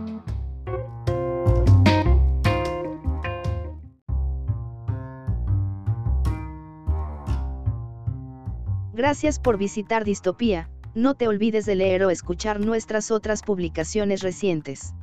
Gracias 8.92 9.40
por 9.40 9.56
visitar 9.56 10.04
Distopía, 10.04 10.68
no 10.94 11.14
te 11.14 11.26
olvides 11.26 11.64
de 11.64 11.74
leer 11.74 12.04
o 12.04 12.10
escuchar 12.10 12.60
nuestras 12.60 13.10
otras 13.10 13.42
publicaciones 13.42 14.22
recientes. 14.22 14.94